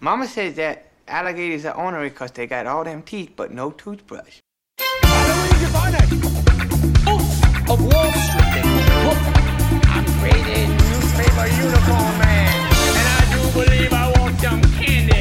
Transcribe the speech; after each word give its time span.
Mama 0.00 0.26
says 0.26 0.54
that 0.56 0.90
alligators 1.08 1.64
are 1.64 1.76
ornery 1.76 2.08
because 2.08 2.30
they 2.32 2.46
got 2.46 2.66
all 2.66 2.84
them 2.84 3.02
teeth 3.02 3.32
but 3.36 3.52
no 3.52 3.70
toothbrush. 3.70 4.38
of 7.70 7.80
Wall 7.80 8.12
Street. 8.12 8.64
I'm 9.86 10.04
newspaper 10.66 11.46
uniform 11.46 12.18
man, 12.18 12.50
and 12.98 13.06
I 13.08 13.20
do 13.32 13.40
believe 13.52 13.92
I 13.92 14.10
want 14.18 14.40
some 14.40 14.62
candy. 14.62 15.20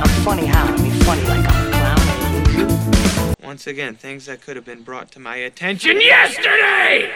I'm 0.00 0.08
funny 0.24 0.46
how? 0.46 0.64
I 0.64 0.76
funny 1.04 1.28
like 1.28 1.54
I'm. 1.54 1.63
Once 3.54 3.68
again, 3.68 3.94
things 3.94 4.26
that 4.26 4.40
could 4.40 4.56
have 4.56 4.64
been 4.64 4.82
brought 4.82 5.12
to 5.12 5.20
my 5.20 5.36
attention 5.36 6.00
yesterday. 6.00 7.08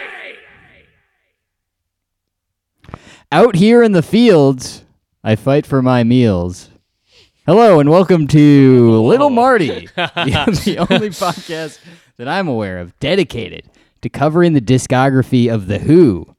Out 3.33 3.57
here 3.57 3.83
in 3.83 3.91
the 3.91 4.05
fields, 4.05 4.85
I 5.25 5.35
fight 5.35 5.67
for 5.67 5.83
my 5.83 6.05
meals. 6.05 6.71
Hello 7.45 7.81
and 7.81 7.91
welcome 7.91 8.29
to 8.29 9.01
Little 9.01 9.31
Marty, 9.31 9.89
the, 9.97 10.63
the 10.65 10.79
only 10.79 11.11
podcast 11.11 11.81
that 12.19 12.29
I'm 12.29 12.47
aware 12.47 12.79
of 12.79 12.97
dedicated 13.01 13.69
to 14.03 14.09
covering 14.09 14.53
the 14.53 14.61
discography 14.61 15.53
of 15.53 15.67
The 15.67 15.81
Who 15.81 16.37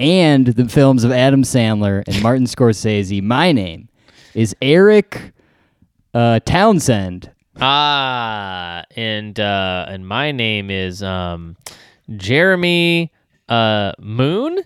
and 0.00 0.48
the 0.48 0.68
films 0.68 1.02
of 1.02 1.12
Adam 1.12 1.44
Sandler 1.44 2.02
and 2.06 2.22
Martin 2.22 2.44
Scorsese. 2.44 3.22
My 3.22 3.52
name 3.52 3.88
is 4.34 4.54
Eric 4.60 5.32
uh, 6.12 6.40
Townshend. 6.40 7.30
Ah, 7.60 8.84
and 8.96 9.38
uh, 9.38 9.86
and 9.88 10.06
my 10.06 10.32
name 10.32 10.70
is 10.70 11.02
um, 11.02 11.56
Jeremy 12.16 13.12
uh, 13.48 13.92
Moon. 14.00 14.60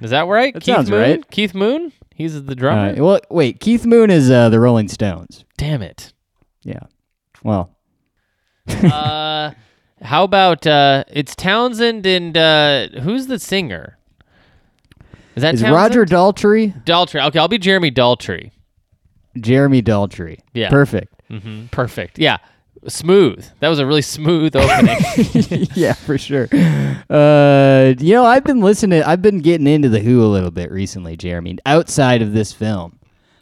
Is 0.00 0.10
that 0.10 0.26
right? 0.28 0.54
That 0.54 0.62
Keith 0.62 0.74
sounds 0.74 0.90
Moon? 0.90 1.00
right. 1.00 1.30
Keith 1.30 1.54
Moon. 1.54 1.92
He's 2.14 2.34
the 2.44 2.52
Uh, 2.52 2.54
drummer. 2.54 3.02
well, 3.02 3.20
wait, 3.30 3.58
Keith 3.60 3.84
Moon 3.86 4.10
is 4.10 4.30
uh, 4.30 4.48
the 4.50 4.60
Rolling 4.60 4.88
Stones. 4.88 5.44
Damn 5.56 5.82
it. 5.82 6.12
Yeah. 6.62 6.80
Well, 7.42 7.74
uh, 8.68 9.50
how 10.02 10.22
about 10.24 10.66
uh, 10.66 11.04
it's 11.08 11.34
Townshend 11.34 12.06
and 12.06 12.36
uh, 12.36 12.88
who's 13.00 13.26
the 13.26 13.38
singer? 13.38 13.98
Is 15.34 15.42
that 15.42 15.54
is 15.54 15.62
Roger 15.62 16.04
Daltrey? 16.04 16.84
Daltrey? 16.84 17.26
Okay, 17.28 17.38
I'll 17.38 17.48
be 17.48 17.58
Jeremy 17.58 17.90
Daltrey. 17.90 18.52
Jeremy 19.40 19.82
Daltrey. 19.82 20.40
Yeah. 20.54 20.70
Perfect. 20.70 21.22
hmm 21.28 21.66
Perfect. 21.70 22.18
Yeah. 22.18 22.38
Smooth. 22.88 23.46
That 23.60 23.68
was 23.68 23.78
a 23.78 23.86
really 23.86 24.02
smooth 24.02 24.56
opening. 24.56 24.96
yeah, 25.74 25.92
for 25.92 26.18
sure. 26.18 26.48
Uh, 27.08 27.94
you 27.98 28.14
know, 28.14 28.24
I've 28.24 28.42
been 28.42 28.60
listening. 28.60 29.02
I've 29.04 29.22
been 29.22 29.38
getting 29.38 29.68
into 29.68 29.88
the 29.88 30.00
Who 30.00 30.24
a 30.24 30.26
little 30.26 30.50
bit 30.50 30.70
recently, 30.72 31.16
Jeremy. 31.16 31.58
Outside 31.64 32.22
of 32.22 32.32
this 32.32 32.52
film, 32.52 32.98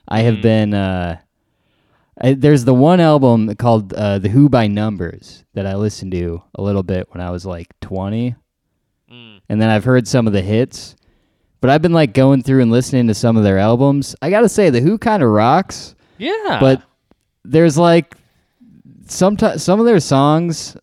I 0.07 0.21
have 0.21 0.43
been. 0.43 0.75
Uh, 0.75 1.21
I, 2.21 2.35
there's 2.35 2.65
the 2.67 2.75
one 2.75 3.01
album 3.01 3.55
called 3.55 3.95
uh, 3.95 4.19
"The 4.19 4.29
Who 4.29 4.51
by 4.51 4.67
Numbers" 4.67 5.45
that 5.55 5.65
I 5.67 5.75
listened 5.75 6.13
to 6.13 6.43
a 6.55 6.61
little 6.63 6.83
bit 6.83 7.09
when 7.13 7.23
I 7.23 7.31
was 7.31 7.47
like 7.47 7.69
20, 7.81 8.35
and 9.49 9.61
then 9.63 9.71
I've 9.71 9.85
heard 9.85 10.07
some 10.07 10.27
of 10.27 10.35
the 10.35 10.43
hits. 10.43 10.97
But 11.61 11.71
I've 11.71 11.83
been 11.83 11.93
like 11.93 12.15
going 12.15 12.43
through 12.43 12.63
and 12.63 12.71
listening 12.71 13.07
to 13.09 13.15
some 13.15 13.37
of 13.37 13.45
their 13.45 13.59
albums. 13.59 14.17
I 14.23 14.31
gotta 14.31 14.49
say, 14.49 14.71
the 14.71 14.81
Who 14.81 14.97
kind 14.99 15.23
of 15.23 15.29
rocks 15.31 15.95
yeah. 16.19 16.59
but 16.61 16.83
there's 17.45 17.77
like 17.79 18.15
sometimes 19.07 19.63
some 19.63 19.81
of 19.81 19.87
their 19.87 20.01
songs 20.01 20.77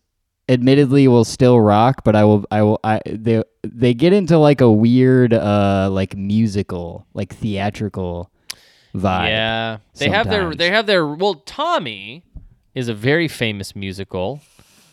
admittedly 0.48 1.06
will 1.08 1.24
still 1.24 1.60
rock 1.60 2.02
but 2.04 2.16
i 2.16 2.24
will 2.24 2.44
i 2.50 2.62
will 2.62 2.80
i 2.82 3.00
they 3.06 3.42
they 3.62 3.92
get 3.94 4.12
into 4.14 4.38
like 4.38 4.60
a 4.62 4.70
weird 4.70 5.32
uh 5.34 5.88
like 5.92 6.16
musical 6.16 7.06
like 7.14 7.34
theatrical 7.34 8.30
vibe 8.94 9.28
Yeah, 9.28 9.78
they 9.96 10.08
have 10.08 10.28
their 10.28 10.54
they 10.54 10.70
have 10.70 10.86
their 10.86 11.06
well. 11.06 11.34
Tommy 11.46 12.24
is 12.74 12.88
a 12.88 12.94
very 12.94 13.28
famous 13.28 13.76
musical 13.76 14.40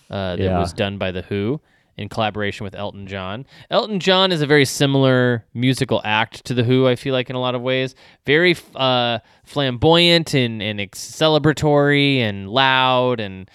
uh, 0.10 0.36
that 0.36 0.44
Yeah. 0.44 0.60
was 0.60 0.74
done 0.74 0.98
by 0.98 1.12
the 1.12 1.22
Who 1.24 1.62
in 1.98 2.10
collaboration 2.10 2.64
with 2.64 2.76
Elton 2.76 3.08
John. 3.08 3.46
Elton 3.70 4.00
John 4.00 4.32
is 4.32 4.42
a 4.42 4.46
very 4.48 4.66
similar 4.66 5.46
musical 5.54 6.02
act 6.04 6.44
to 6.46 6.54
the 6.54 6.64
Who. 6.64 6.88
I 6.88 6.96
feel 6.96 7.14
like 7.14 7.30
in 7.30 7.36
a 7.36 7.40
lot 7.42 7.56
of 7.56 7.62
ways, 7.62 7.96
very 8.26 8.56
uh, 8.76 9.20
flamboyant 9.46 10.34
and 10.34 10.62
and 10.62 10.80
celebratory 10.92 12.18
and 12.20 12.50
loud 12.50 13.20
and. 13.20 13.50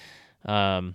Um, 0.44 0.94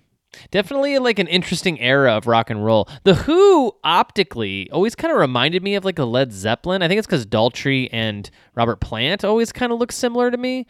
Definitely 0.52 1.00
like 1.00 1.18
an 1.18 1.28
interesting 1.28 1.80
era 1.80 2.12
of 2.18 2.28
rock 2.28 2.50
and 2.50 2.64
roll. 2.66 2.90
The 3.06 3.14
Who 3.16 3.72
optically 3.86 4.70
always 4.70 4.94
kind 4.94 5.14
of 5.14 5.18
reminded 5.18 5.64
me 5.64 5.76
of 5.76 5.86
like 5.86 5.98
a 5.98 6.04
Led 6.04 6.34
Zeppelin. 6.34 6.82
I 6.82 6.90
think 6.90 6.98
it's 7.00 7.08
because 7.08 7.26
Daltrey 7.26 7.88
and 7.94 8.30
Robert 8.54 8.82
Plant 8.82 9.24
always 9.24 9.54
kind 9.54 9.72
of 9.72 9.80
look 9.80 9.94
similar 9.94 10.30
to 10.30 10.36
me. 10.38 10.68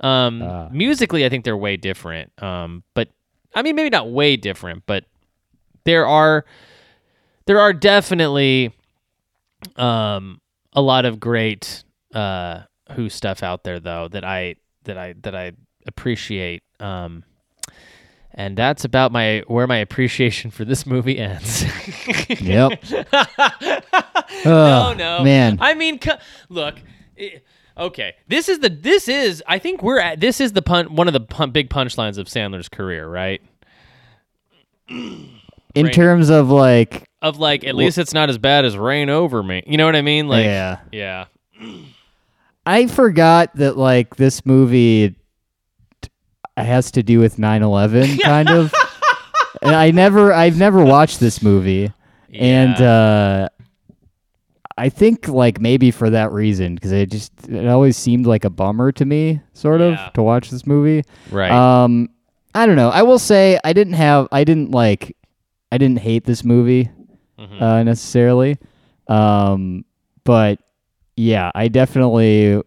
Um, 0.00 0.42
Ah. 0.42 0.68
musically, 0.70 1.24
I 1.24 1.30
think 1.30 1.46
they're 1.46 1.56
way 1.56 1.78
different. 1.78 2.30
Um, 2.42 2.82
but 2.92 3.08
I 3.54 3.62
mean, 3.62 3.74
maybe 3.74 3.88
not 3.88 4.10
way 4.10 4.36
different, 4.36 4.82
but 4.84 5.04
there 5.86 6.06
are 6.06 6.44
there 7.46 7.60
are 7.60 7.72
definitely 7.72 8.72
um, 9.76 10.40
a 10.72 10.82
lot 10.82 11.04
of 11.06 11.18
great 11.18 11.84
uh, 12.14 12.62
Who 12.92 13.08
stuff 13.08 13.42
out 13.42 13.64
there 13.64 13.80
though 13.80 14.08
that 14.08 14.24
I 14.24 14.56
that 14.84 14.98
I 14.98 15.14
that 15.22 15.34
I 15.34 15.52
appreciate. 15.86 16.62
Um, 16.78 17.24
and 18.34 18.58
that's 18.58 18.84
about 18.84 19.12
my 19.12 19.42
where 19.46 19.66
my 19.66 19.78
appreciation 19.78 20.50
for 20.50 20.64
this 20.66 20.84
movie 20.84 21.18
ends. 21.18 21.64
yep 22.28 22.82
no, 22.90 23.80
Oh, 24.44 24.94
no, 24.96 25.24
man 25.24 25.56
I 25.60 25.74
mean, 25.74 25.98
look. 26.50 26.76
Okay, 27.78 28.14
this 28.28 28.48
is 28.48 28.58
the 28.60 28.68
this 28.70 29.08
is 29.08 29.42
I 29.46 29.58
think 29.58 29.82
we're 29.82 30.00
at 30.00 30.20
this 30.20 30.40
is 30.40 30.52
the 30.52 30.62
pun 30.62 30.96
one 30.96 31.08
of 31.08 31.12
the 31.14 31.20
pun, 31.20 31.50
big 31.50 31.70
punchlines 31.70 32.18
of 32.18 32.26
Sandler's 32.26 32.68
career, 32.68 33.08
right? 33.08 33.40
in 35.76 35.86
Rain- 35.86 35.94
terms 35.94 36.30
of 36.30 36.50
like 36.50 37.08
Of 37.22 37.38
like 37.38 37.64
at 37.64 37.74
least 37.74 37.98
it's 37.98 38.12
not 38.14 38.28
as 38.30 38.38
bad 38.38 38.64
as 38.64 38.76
Reign 38.76 39.08
Over 39.10 39.42
Me. 39.42 39.62
You 39.66 39.76
know 39.76 39.86
what 39.86 39.96
I 39.96 40.02
mean? 40.02 40.28
Like 40.28 40.44
yeah 40.44 40.78
yeah. 40.92 41.24
i 42.66 42.86
forgot 42.86 43.54
that 43.56 43.76
like 43.76 44.16
this 44.16 44.44
movie 44.44 45.14
has 46.56 46.90
to 46.92 47.02
do 47.02 47.18
with 47.20 47.36
9-11 47.36 48.20
kind 48.22 48.48
of 48.48 48.72
and 49.62 49.74
i 49.74 49.90
never 49.90 50.32
i've 50.32 50.58
never 50.58 50.82
watched 50.84 51.20
this 51.20 51.42
movie 51.42 51.92
and 52.32 52.80
uh 52.80 53.48
i 54.78 54.88
think 54.88 55.28
like 55.28 55.60
maybe 55.60 55.90
for 55.90 56.10
that 56.10 56.32
reason 56.32 56.74
because 56.74 56.92
it 56.92 57.10
just 57.10 57.32
it 57.48 57.66
always 57.66 57.96
seemed 57.96 58.26
like 58.26 58.44
a 58.44 58.50
bummer 58.50 58.90
to 58.92 59.04
me 59.04 59.40
sort 59.52 59.80
of 59.80 59.92
Yeah. 59.94 60.10
to 60.14 60.22
watch 60.22 60.50
this 60.50 60.66
movie 60.66 61.04
right. 61.30 61.50
um 61.50 62.08
i 62.54 62.64
don't 62.66 62.76
know 62.76 62.88
i 62.90 63.02
will 63.02 63.18
say 63.18 63.58
i 63.64 63.72
didn't 63.72 63.94
have 63.94 64.28
i 64.32 64.44
didn't 64.44 64.70
like 64.70 65.14
i 65.76 65.78
didn't 65.78 65.98
hate 66.00 66.24
this 66.24 66.42
movie 66.44 66.88
Mhm. 67.38 67.60
uh 67.60 67.82
necessarily 67.82 68.56
um 69.08 69.84
but 70.24 70.58
yeah 71.16 71.50
i 71.54 71.68
definitely 71.68 72.62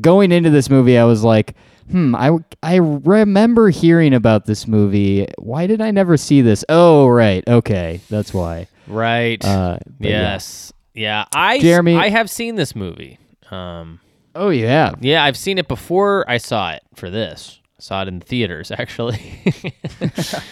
going 0.00 0.32
into 0.32 0.48
this 0.50 0.70
movie 0.70 0.96
i 0.96 1.04
was 1.04 1.22
like 1.22 1.54
hmm 1.90 2.14
i 2.14 2.30
i 2.62 2.76
remember 2.76 3.68
hearing 3.68 4.14
about 4.14 4.46
this 4.46 4.66
movie 4.66 5.26
why 5.38 5.66
did 5.66 5.80
i 5.82 5.90
never 5.90 6.16
see 6.16 6.40
this 6.40 6.64
oh 6.70 7.06
right 7.06 7.44
okay 7.46 8.00
that's 8.08 8.32
why 8.32 8.66
right. 8.86 9.44
uh 9.44 9.78
but 10.00 10.08
yeah. 10.08 10.20
yes. 10.32 10.72
Yeah. 10.94 11.26
I 11.34 11.60
Jeremy- 11.60 11.96
I 11.96 12.08
have 12.08 12.28
seen 12.28 12.56
this 12.56 12.74
movie. 12.74 13.18
Um 13.50 14.00
oh 14.34 14.50
have 14.50 14.98
yeah, 15.04 15.22
I've 15.22 15.36
seen 15.36 15.58
it 15.58 15.68
before 15.68 16.24
I 16.28 16.38
saw 16.38 16.72
it 16.72 16.82
for 16.96 17.08
this. 17.10 17.60
I 17.78 17.82
saw 17.82 18.02
it 18.02 18.08
in 18.08 18.20
theaters 18.20 18.70
actually. 18.82 19.20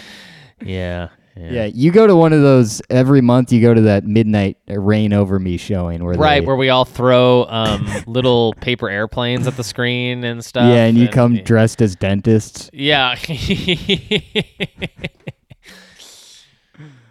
yeah. 0.62 1.08
Yeah. 1.36 1.50
yeah 1.50 1.64
you 1.66 1.92
go 1.92 2.06
to 2.06 2.16
one 2.16 2.32
of 2.32 2.40
those 2.40 2.80
every 2.88 3.20
month 3.20 3.52
you 3.52 3.60
go 3.60 3.74
to 3.74 3.82
that 3.82 4.04
midnight 4.04 4.56
reign 4.68 5.12
over 5.12 5.38
me 5.38 5.58
showing 5.58 6.02
where 6.02 6.14
Right, 6.14 6.40
they, 6.40 6.46
where 6.46 6.56
we 6.56 6.70
all 6.70 6.86
throw 6.86 7.44
um, 7.48 7.86
little 8.06 8.54
paper 8.54 8.88
airplanes 8.88 9.46
at 9.46 9.54
the 9.56 9.64
screen 9.64 10.24
and 10.24 10.42
stuff. 10.42 10.64
yeah 10.64 10.84
and 10.86 10.96
you 10.96 11.08
come 11.08 11.36
dressed 11.42 11.82
as 11.82 11.94
dentists 11.94 12.70
Yeah. 12.72 13.16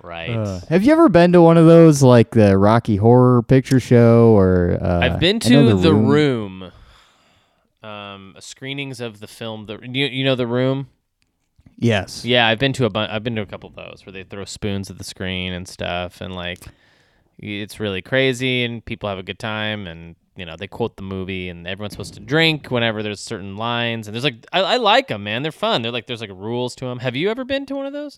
right. 0.04 0.30
Uh, 0.30 0.60
have 0.69 0.83
you 0.83 0.92
ever 0.92 1.10
been 1.10 1.31
to 1.33 1.42
one 1.42 1.57
of 1.57 1.66
those, 1.66 2.01
like 2.04 2.31
the 2.31 2.57
Rocky 2.57 2.95
Horror 2.95 3.42
Picture 3.44 3.80
Show, 3.80 4.30
or 4.38 4.77
uh, 4.81 5.00
I've 5.00 5.19
been 5.19 5.39
to 5.42 5.75
the, 5.75 5.94
room. 5.94 6.72
Um, 7.83 8.36
screenings 8.39 9.00
of 9.00 9.19
the 9.19 9.27
film. 9.27 9.66
The 9.68 9.80
you, 9.83 10.07
you 10.07 10.24
know 10.25 10.36
the 10.36 10.48
room. 10.48 10.88
Yes. 11.77 12.24
Yeah, 12.24 12.48
I've 12.48 12.60
been 12.60 12.74
to 12.74 12.86
a 12.86 12.89
bunch. 12.89 13.12
I've 13.12 13.24
been 13.24 13.36
to 13.36 13.42
a 13.42 13.45
couple 13.45 13.69
of 13.69 13.75
those 13.75 14.06
where 14.06 14.13
they 14.13 14.24
throw 14.24 14.45
spoons 14.45 14.89
at 14.89 14.98
the 14.98 15.04
screen 15.04 15.54
and 15.54 15.68
stuff, 15.68 16.22
and 16.22 16.33
like 16.33 16.60
it's 17.38 17.80
really 17.80 18.01
crazy, 18.01 18.63
and 18.63 18.83
people 18.83 19.10
have 19.10 19.19
a 19.19 19.24
good 19.24 19.39
time, 19.39 19.88
and 19.88 20.16
you 20.38 20.45
know 20.45 20.56
they 20.57 20.68
quote 20.68 20.98
the 20.98 21.04
movie 21.04 21.48
and 21.50 21.66
everyone's 21.66 21.94
supposed 21.94 22.13
to 22.13 22.19
drink 22.19 22.69
whenever 22.69 23.01
there's 23.01 23.22
certain 23.22 23.56
lines 23.56 24.06
and 24.06 24.13
there's 24.13 24.25
like 24.25 24.45
I, 24.51 24.62
I 24.62 24.77
like 24.77 25.07
them 25.07 25.24
man 25.24 25.44
they're 25.44 25.51
fun 25.54 25.81
they're 25.81 25.94
like 25.94 26.07
there's 26.07 26.19
like 26.19 26.30
rules 26.30 26.75
to 26.75 26.86
them 26.86 27.00
have 27.00 27.16
you 27.16 27.30
ever 27.31 27.45
been 27.45 27.66
to 27.68 27.75
one 27.75 27.86
of 27.86 27.94
those 27.94 28.18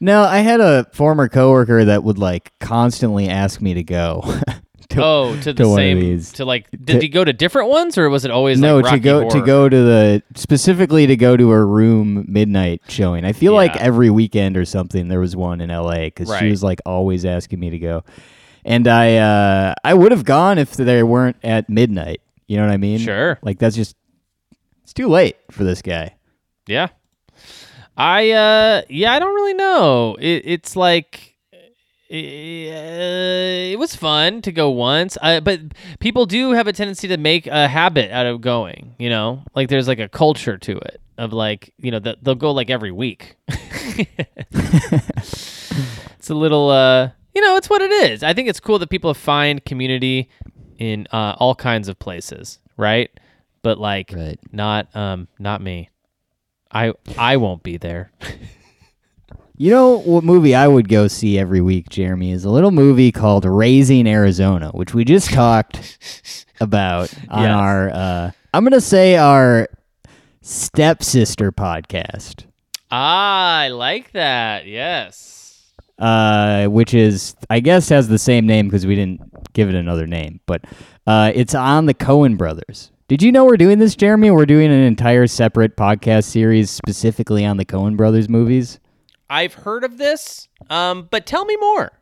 No, 0.00 0.22
I 0.24 0.38
had 0.38 0.60
a 0.60 0.86
former 0.92 1.28
coworker 1.28 1.84
that 1.84 2.04
would 2.04 2.18
like 2.18 2.52
constantly 2.60 3.28
ask 3.28 3.60
me 3.62 3.74
to 3.74 3.82
go. 3.82 4.22
to, 4.96 5.04
oh 5.04 5.36
to 5.40 5.52
the 5.52 5.64
to 5.64 5.74
same 5.74 6.20
to 6.34 6.44
like 6.44 6.68
did 6.84 7.00
he 7.00 7.08
go 7.08 7.24
to 7.24 7.32
different 7.32 7.68
ones 7.68 7.96
or 7.96 8.10
was 8.10 8.24
it 8.24 8.30
always 8.30 8.60
no, 8.60 8.78
like 8.80 8.94
to 8.94 8.98
go 9.00 9.28
to 9.28 9.40
go 9.40 9.68
to 9.68 9.76
the 9.76 10.22
specifically 10.34 11.06
to 11.06 11.16
go 11.16 11.36
to 11.36 11.52
a 11.52 11.64
room 11.64 12.24
midnight 12.28 12.82
showing. 12.88 13.24
I 13.24 13.32
feel 13.32 13.52
like 13.52 13.76
every 13.76 14.10
weekend 14.10 14.56
or 14.56 14.64
something 14.64 15.08
there 15.08 15.20
was 15.20 15.36
one 15.36 15.60
in 15.60 15.70
L.A. 15.70 16.06
because 16.06 16.28
Right. 16.28 16.40
she 16.40 16.50
was 16.50 16.62
like 16.62 16.80
always 16.84 17.24
asking 17.24 17.60
me 17.60 17.70
to 17.70 17.78
go, 17.78 18.04
and 18.64 18.88
I 18.88 19.16
uh, 19.16 19.74
I 19.84 19.94
would 19.94 20.12
have 20.12 20.24
gone 20.24 20.58
if 20.58 20.72
they 20.72 21.02
weren't 21.02 21.36
at 21.44 21.68
midnight. 21.68 22.20
You 22.48 22.56
know 22.56 22.64
what 22.66 22.72
I 22.72 22.76
mean? 22.76 22.98
Sure. 22.98 23.38
Like 23.42 23.58
that's 23.58 23.76
just 23.76 23.96
it's 24.82 24.92
too 24.92 25.08
late 25.08 25.36
for 25.50 25.64
this 25.64 25.82
guy. 25.82 26.16
Yeah. 26.66 26.88
I 27.96 28.30
uh 28.32 28.82
yeah, 28.88 29.12
I 29.12 29.18
don't 29.18 29.34
really 29.34 29.54
know. 29.54 30.16
It, 30.20 30.42
it's 30.44 30.76
like 30.76 31.35
it 32.08 33.78
was 33.78 33.94
fun 33.96 34.42
to 34.42 34.52
go 34.52 34.70
once, 34.70 35.16
uh, 35.20 35.40
but 35.40 35.60
people 35.98 36.26
do 36.26 36.52
have 36.52 36.66
a 36.66 36.72
tendency 36.72 37.08
to 37.08 37.16
make 37.16 37.46
a 37.46 37.68
habit 37.68 38.10
out 38.12 38.26
of 38.26 38.40
going. 38.40 38.94
You 38.98 39.10
know, 39.10 39.42
like 39.54 39.68
there's 39.68 39.88
like 39.88 39.98
a 39.98 40.08
culture 40.08 40.56
to 40.58 40.76
it 40.78 41.00
of 41.18 41.32
like 41.32 41.72
you 41.78 41.90
know 41.90 41.98
that 42.00 42.22
they'll 42.22 42.34
go 42.34 42.52
like 42.52 42.70
every 42.70 42.92
week. 42.92 43.36
it's 45.08 46.30
a 46.30 46.34
little 46.34 46.70
uh 46.70 47.10
you 47.34 47.40
know 47.42 47.56
it's 47.56 47.68
what 47.70 47.82
it 47.82 47.90
is. 47.92 48.22
I 48.22 48.32
think 48.34 48.48
it's 48.48 48.60
cool 48.60 48.78
that 48.78 48.90
people 48.90 49.12
find 49.14 49.64
community 49.64 50.28
in 50.78 51.06
uh, 51.12 51.34
all 51.38 51.54
kinds 51.54 51.88
of 51.88 51.98
places, 51.98 52.58
right? 52.76 53.10
But 53.62 53.78
like 53.78 54.12
Right. 54.14 54.38
not 54.52 54.94
um 54.94 55.28
not 55.38 55.60
me. 55.62 55.90
I 56.70 56.92
I 57.18 57.36
won't 57.36 57.62
be 57.62 57.76
there. 57.78 58.12
You 59.58 59.70
know 59.70 59.98
what 60.00 60.22
movie 60.22 60.54
I 60.54 60.68
would 60.68 60.88
go 60.88 61.08
see 61.08 61.38
every 61.38 61.60
week, 61.62 61.88
Jeremy, 61.88 62.32
is 62.32 62.44
a 62.44 62.50
little 62.50 62.70
movie 62.70 63.10
called 63.10 63.44
Raising 63.46 64.06
Arizona, 64.06 64.70
which 64.70 64.92
we 64.92 65.04
just 65.04 65.30
talked 65.30 66.44
about 66.60 67.12
on 67.30 67.42
Yes. 67.44 67.52
our 67.54 67.90
uh 67.90 68.30
I'm 68.52 68.64
gonna 68.64 68.80
say 68.82 69.16
our 69.16 69.68
stepsister 70.42 71.52
podcast. 71.52 72.44
Ah, 72.90 73.60
I 73.60 73.68
like 73.68 74.12
that. 74.12 74.66
Yes. 74.66 75.72
Uh 75.98 76.66
which 76.66 76.92
is 76.92 77.34
I 77.48 77.60
guess 77.60 77.88
has 77.88 78.08
the 78.08 78.18
same 78.18 78.46
name 78.46 78.66
because 78.68 78.86
we 78.86 78.94
didn't 78.94 79.22
give 79.54 79.68
it 79.70 79.74
another 79.74 80.06
name, 80.06 80.40
but 80.46 80.64
uh 81.06 81.32
it's 81.34 81.54
on 81.54 81.86
the 81.86 81.94
Coen 81.94 82.36
brothers. 82.36 82.90
Did 83.08 83.22
you 83.22 83.32
know 83.32 83.44
we're 83.46 83.56
doing 83.56 83.78
this, 83.78 83.94
Jeremy? 83.96 84.30
We're 84.32 84.46
doing 84.46 84.66
an 84.70 84.80
entire 84.82 85.26
separate 85.28 85.76
podcast 85.76 86.24
series 86.24 86.70
specifically 86.70 87.44
on 87.46 87.56
the 87.56 87.64
Coen 87.64 87.96
brothers 87.96 88.28
movies. 88.28 88.80
I've 89.28 89.54
heard 89.54 89.84
of 89.84 89.98
this. 89.98 90.48
Um, 90.70 91.08
but 91.10 91.26
tell 91.26 91.44
me 91.44 91.56
more. 91.56 91.92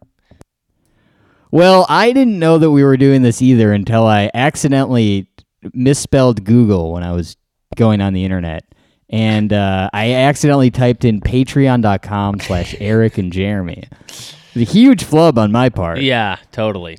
Well, 1.51 1.87
I 1.89 2.13
didn't 2.13 2.39
know 2.39 2.59
that 2.59 2.71
we 2.71 2.83
were 2.83 2.97
doing 2.97 3.23
this 3.23 3.41
either 3.41 3.73
until 3.73 4.07
I 4.07 4.31
accidentally 4.35 5.29
misspelled 5.73 6.45
Google 6.45 6.93
when 6.93 7.03
I 7.05 7.13
was 7.13 7.37
going 7.77 8.01
on 8.01 8.13
the 8.13 8.25
internet. 8.25 8.65
And 9.09 9.53
uh, 9.53 9.89
I 9.93 10.15
accidentally 10.15 10.71
typed 10.71 11.05
in 11.05 11.21
patreon.com 11.21 12.41
slash 12.41 12.75
Eric 12.81 13.19
and 13.19 13.33
Jeremy. 13.33 13.85
It's 14.09 14.35
a 14.57 14.61
huge 14.61 15.05
flub 15.05 15.39
on 15.39 15.53
my 15.53 15.69
part. 15.69 16.01
Yeah, 16.01 16.39
totally. 16.51 16.99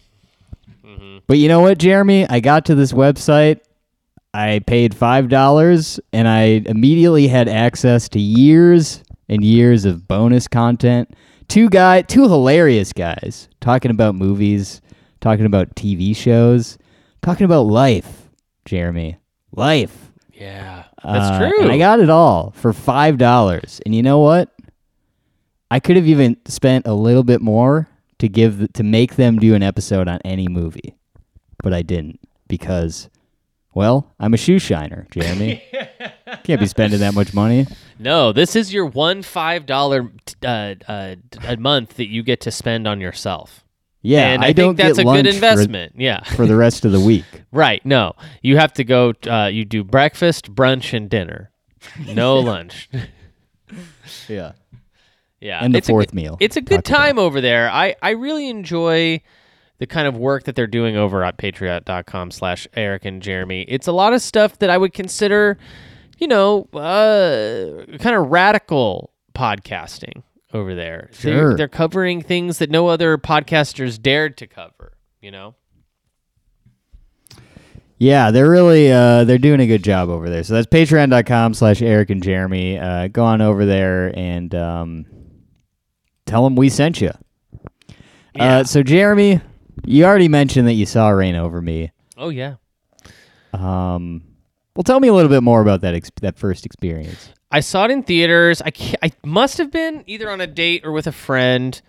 But 1.28 1.38
you 1.38 1.48
know 1.48 1.62
what, 1.62 1.78
Jeremy? 1.78 2.28
I 2.30 2.40
got 2.40 2.66
to 2.66 2.76
this 2.76 2.94
website. 2.94 3.60
I 4.34 4.60
paid 4.68 4.94
$5 4.94 6.00
and 6.14 6.28
I 6.28 6.62
immediately 6.66 7.28
had 7.28 7.48
access 7.48 8.10
to 8.10 8.20
years 8.20 9.02
and 9.30 9.44
years 9.44 9.86
of 9.86 10.08
bonus 10.08 10.48
content. 10.48 11.14
Two 11.48 11.70
guy, 11.70 12.02
two 12.02 12.24
hilarious 12.24 12.92
guys 12.94 13.48
talking 13.62 13.92
about 13.92 14.16
movies, 14.16 14.82
talking 15.22 15.46
about 15.46 15.76
TV 15.76 16.16
shows, 16.16 16.78
talking 17.22 17.46
about 17.46 17.64
life, 17.64 18.30
Jeremy. 18.66 19.18
Life. 19.52 20.12
Yeah, 20.34 20.84
that's 21.04 21.30
Uh, 21.30 21.50
true. 21.50 21.62
And 21.64 21.72
I 21.72 21.78
got 21.78 22.00
it 22.00 22.10
all 22.10 22.52
for 22.56 22.74
$5. 22.74 23.82
And 23.86 23.96
you 23.96 24.04
know 24.04 24.20
what? 24.20 24.50
I 25.72 25.80
could 25.80 25.96
have 25.96 26.08
even 26.08 26.38
spent 26.46 26.86
a 26.88 26.94
little 26.94 27.24
bit 27.24 27.42
more 27.42 27.88
to 28.20 28.28
give 28.30 28.72
to 28.74 28.84
make 28.84 29.16
them 29.16 29.38
do 29.40 29.56
an 29.56 29.64
episode 29.64 30.08
on 30.08 30.20
any 30.26 30.48
movie. 30.48 30.96
But 31.64 31.74
I 31.74 31.82
didn't 31.82 32.20
because 32.48 33.10
well, 33.74 34.14
I'm 34.20 34.34
a 34.34 34.38
shoe 34.38 34.58
shiner, 34.60 35.06
Jeremy. 35.12 35.62
Can't 36.44 36.60
be 36.62 36.68
spending 36.68 37.00
that 37.00 37.14
much 37.14 37.34
money. 37.34 37.68
No, 38.00 38.32
this 38.34 38.56
is 38.56 38.74
your 38.74 38.86
one 38.86 39.22
five 39.22 39.66
dollar 39.66 40.12
uh, 40.44 40.76
uh, 40.88 41.16
a 41.48 41.58
month 41.58 41.96
that 41.98 42.08
you 42.08 42.24
get 42.24 42.42
to 42.42 42.52
spend 42.52 42.88
on 42.88 43.00
yourself. 43.02 43.64
Yeah, 44.02 44.28
and 44.30 44.44
I, 44.44 44.48
I, 44.48 44.54
don't 44.54 44.76
think 44.76 44.88
that's 44.88 45.00
a 45.00 45.04
good 45.04 45.26
for- 45.26 45.34
investment. 45.34 45.94
yeah, 45.98 46.22
for, 46.24 46.46
the 46.46 46.56
rest 46.56 46.86
of 46.86 46.92
the 46.92 47.00
week. 47.12 47.26
right. 47.52 47.84
No, 47.86 48.14
you 48.44 48.58
have 48.58 48.72
to 48.74 48.84
go. 48.84 49.14
Uh, 49.28 49.48
you 49.48 49.66
do 49.66 49.84
breakfast, 49.84 50.54
brunch, 50.54 50.94
and 50.96 51.10
dinner. 51.10 51.52
No 52.08 52.40
lunch. 52.40 52.90
Yeah. 54.28 54.52
Yeah, 55.42 55.60
And 55.64 55.74
the 55.74 55.80
it's 55.80 55.90
fourth 55.90 56.08
good- 56.08 56.16
meal. 56.16 56.38
It's 56.40 56.56
a 56.56 56.62
good 56.62 56.76
Talked 56.86 56.90
about. 56.90 56.98
time 57.06 57.20
over 57.20 57.42
there. 57.42 57.70
I, 57.70 57.96
I 58.02 58.12
really 58.12 58.48
enjoy 58.50 59.22
the 59.80 59.86
kind 59.88 60.08
of 60.08 60.16
work 60.18 60.44
that 60.44 60.56
they're 60.56 60.66
doing 60.68 60.96
over 60.96 61.24
at 61.24 61.38
patreon.com 61.38 62.32
slash 62.32 62.68
Eric 62.76 63.06
and 63.06 63.22
Jeremy. 63.22 63.64
It's 63.68 63.88
a 63.88 63.92
lot 63.92 64.14
of 64.14 64.22
stuff 64.22 64.58
that 64.60 64.70
I 64.70 64.78
would 64.78 64.94
consider, 64.94 65.58
you 66.18 66.28
know, 66.28 66.68
uh, 66.74 67.86
kind 67.98 68.16
of 68.16 68.30
radical 68.30 69.12
podcasting 69.34 70.24
over 70.54 70.74
there. 70.76 71.10
Sure. 71.12 71.56
They're 71.56 71.68
covering 71.68 72.22
things 72.22 72.60
that 72.60 72.70
no 72.70 72.88
other 72.88 73.18
podcasters 73.18 74.02
dared 74.02 74.38
to 74.38 74.48
cover, 74.48 74.94
you 75.22 75.32
know? 75.32 75.56
Yeah, 77.98 78.32
they're 78.32 78.50
really 78.50 78.92
uh, 78.92 79.24
they're 79.24 79.38
doing 79.38 79.62
a 79.62 79.68
good 79.68 79.84
job 79.84 80.10
over 80.10 80.30
there. 80.30 80.44
So 80.44 80.54
that's 80.54 80.68
patreon.com 80.68 81.54
slash 81.54 81.82
Eric 81.82 82.10
and 82.10 82.22
Jeremy. 82.22 82.78
Uh, 82.78 83.08
go 83.08 83.24
on 83.24 83.42
over 83.42 83.66
there 83.66 84.18
and 84.18 84.54
um, 84.54 85.06
tell 86.26 86.44
them 86.44 86.56
we 86.58 86.68
sent 86.70 87.00
you. 87.00 87.12
Yeah. 88.36 88.58
Uh, 88.58 88.64
so 88.66 88.84
Jeremy, 88.84 89.40
you 89.86 90.04
already 90.04 90.28
mentioned 90.28 90.68
that 90.68 90.74
you 90.74 90.86
saw 90.86 91.08
Reign 91.10 91.36
Over 91.36 91.62
Me. 91.62 91.92
Oh, 92.18 92.30
yeah. 92.30 92.56
Um, 93.54 94.24
well, 94.76 94.84
tell 94.84 95.00
me 95.00 95.08
a 95.08 95.14
little 95.14 95.30
bit 95.30 95.44
more 95.44 95.62
about 95.62 95.82
that 95.82 95.94
ex- 95.94 96.12
that 96.22 96.38
first 96.38 96.66
experience. 96.66 97.30
I 97.52 97.62
saw 97.62 97.86
it 97.86 97.92
in 97.92 98.04
theaters. 98.04 98.62
I, 98.62 98.72
I 99.02 99.12
must 99.24 99.58
have 99.58 99.72
been 99.72 100.04
either 100.08 100.30
on 100.30 100.42
a 100.42 100.48
date 100.48 100.86
or 100.86 100.92
with 100.92 101.08
a 101.08 101.12
friend. 101.12 101.82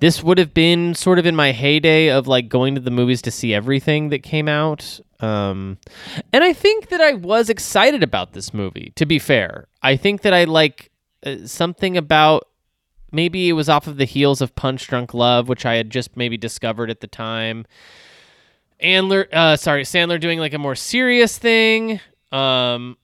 This 0.00 0.22
would 0.22 0.38
have 0.38 0.52
been 0.52 0.96
sort 0.96 1.20
of 1.20 1.26
in 1.26 1.36
my 1.36 1.52
heyday 1.52 2.08
of 2.10 2.26
like 2.26 2.48
going 2.48 2.74
to 2.74 2.80
the 2.80 2.90
movies 2.90 3.22
to 3.22 3.30
see 3.30 3.54
everything 3.54 4.08
that 4.08 4.24
came 4.24 4.48
out. 4.48 4.98
Um, 5.20 5.78
and 6.32 6.42
I 6.42 6.52
think 6.52 6.88
that 6.88 7.00
I 7.00 7.12
was 7.12 7.48
excited 7.48 8.02
about 8.02 8.32
this 8.32 8.52
movie, 8.52 8.92
to 8.96 9.06
be 9.06 9.20
fair. 9.20 9.68
I 9.80 9.96
think 9.96 10.22
that 10.22 10.34
I 10.34 10.42
like 10.44 10.90
uh, 11.24 11.46
something 11.46 11.96
about 11.96 12.48
maybe 13.12 13.48
it 13.48 13.52
was 13.52 13.68
off 13.68 13.86
of 13.86 13.98
the 13.98 14.04
heels 14.04 14.40
of 14.40 14.56
Punch 14.56 14.88
Drunk 14.88 15.14
Love, 15.14 15.48
which 15.48 15.64
I 15.64 15.74
had 15.74 15.90
just 15.90 16.16
maybe 16.16 16.36
discovered 16.36 16.90
at 16.90 17.00
the 17.00 17.06
time. 17.06 17.64
Andler, 18.82 19.32
uh, 19.32 19.56
sorry, 19.56 19.84
Sandler 19.84 20.18
doing 20.18 20.40
like 20.40 20.54
a 20.54 20.58
more 20.58 20.74
serious 20.74 21.38
thing. 21.38 22.00
Um, 22.32 22.96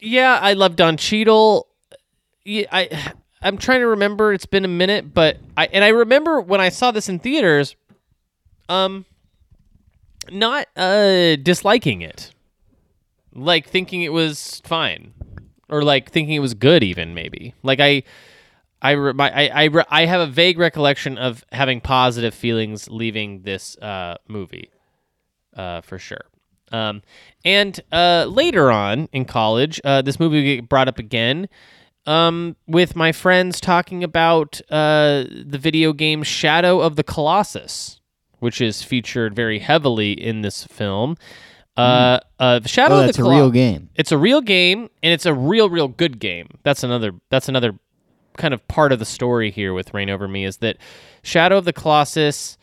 yeah, 0.00 0.38
I 0.40 0.54
love 0.54 0.76
Don 0.76 0.96
Cheadle. 0.96 1.66
Yeah, 2.44 2.66
I 2.72 3.12
I'm 3.42 3.56
trying 3.58 3.80
to 3.80 3.86
remember. 3.86 4.32
It's 4.32 4.46
been 4.46 4.64
a 4.64 4.68
minute, 4.68 5.14
but 5.14 5.38
I 5.56 5.66
and 5.66 5.84
I 5.84 5.88
remember 5.88 6.40
when 6.40 6.60
I 6.60 6.68
saw 6.68 6.90
this 6.90 7.08
in 7.08 7.18
theaters, 7.18 7.76
um, 8.68 9.04
not 10.30 10.66
uh 10.76 11.36
disliking 11.36 12.02
it, 12.02 12.32
like 13.34 13.68
thinking 13.68 14.02
it 14.02 14.12
was 14.12 14.60
fine, 14.64 15.14
or 15.68 15.82
like 15.82 16.10
thinking 16.10 16.34
it 16.34 16.40
was 16.40 16.54
good, 16.54 16.82
even 16.82 17.14
maybe. 17.14 17.54
Like 17.62 17.80
I. 17.80 18.02
I, 18.82 18.92
re- 18.92 19.12
my, 19.12 19.30
I, 19.30 19.64
I, 19.66 19.84
I 19.90 20.06
have 20.06 20.22
a 20.22 20.26
vague 20.26 20.58
recollection 20.58 21.18
of 21.18 21.44
having 21.52 21.82
positive 21.82 22.32
feelings 22.32 22.88
leaving 22.88 23.42
this 23.42 23.76
uh, 23.76 24.16
movie, 24.26 24.70
uh, 25.54 25.82
for 25.82 25.98
sure. 25.98 26.24
Um, 26.72 27.02
and 27.44 27.78
uh, 27.92 28.26
later 28.28 28.70
on 28.70 29.08
in 29.12 29.24
college, 29.24 29.80
uh, 29.84 30.02
this 30.02 30.20
movie 30.20 30.36
would 30.36 30.44
get 30.44 30.68
brought 30.68 30.88
up 30.88 30.98
again 30.98 31.48
um, 32.06 32.56
with 32.66 32.96
my 32.96 33.12
friends 33.12 33.60
talking 33.60 34.02
about 34.04 34.60
uh, 34.70 35.24
the 35.30 35.58
video 35.58 35.92
game 35.92 36.22
Shadow 36.22 36.80
of 36.80 36.96
the 36.96 37.04
Colossus, 37.04 38.00
which 38.38 38.60
is 38.60 38.82
featured 38.82 39.34
very 39.34 39.58
heavily 39.58 40.12
in 40.12 40.42
this 40.42 40.64
film. 40.64 41.16
Uh, 41.76 42.20
uh, 42.38 42.60
Shadow 42.66 42.96
Oh, 42.96 43.00
of 43.00 43.06
that's 43.06 43.16
the 43.18 43.24
a 43.24 43.30
real 43.30 43.50
game. 43.50 43.88
It's 43.94 44.12
a 44.12 44.18
real 44.18 44.40
game, 44.40 44.90
and 45.02 45.12
it's 45.12 45.24
a 45.24 45.32
real, 45.32 45.70
real 45.70 45.88
good 45.88 46.18
game. 46.18 46.48
That's 46.62 46.82
another. 46.82 47.12
That's 47.30 47.48
another 47.48 47.78
kind 48.36 48.52
of 48.52 48.66
part 48.68 48.92
of 48.92 48.98
the 48.98 49.04
story 49.04 49.50
here 49.50 49.72
with 49.72 49.94
Reign 49.94 50.10
Over 50.10 50.28
Me 50.28 50.44
is 50.44 50.58
that 50.58 50.76
Shadow 51.22 51.58
of 51.58 51.64
the 51.64 51.72
Colossus 51.72 52.58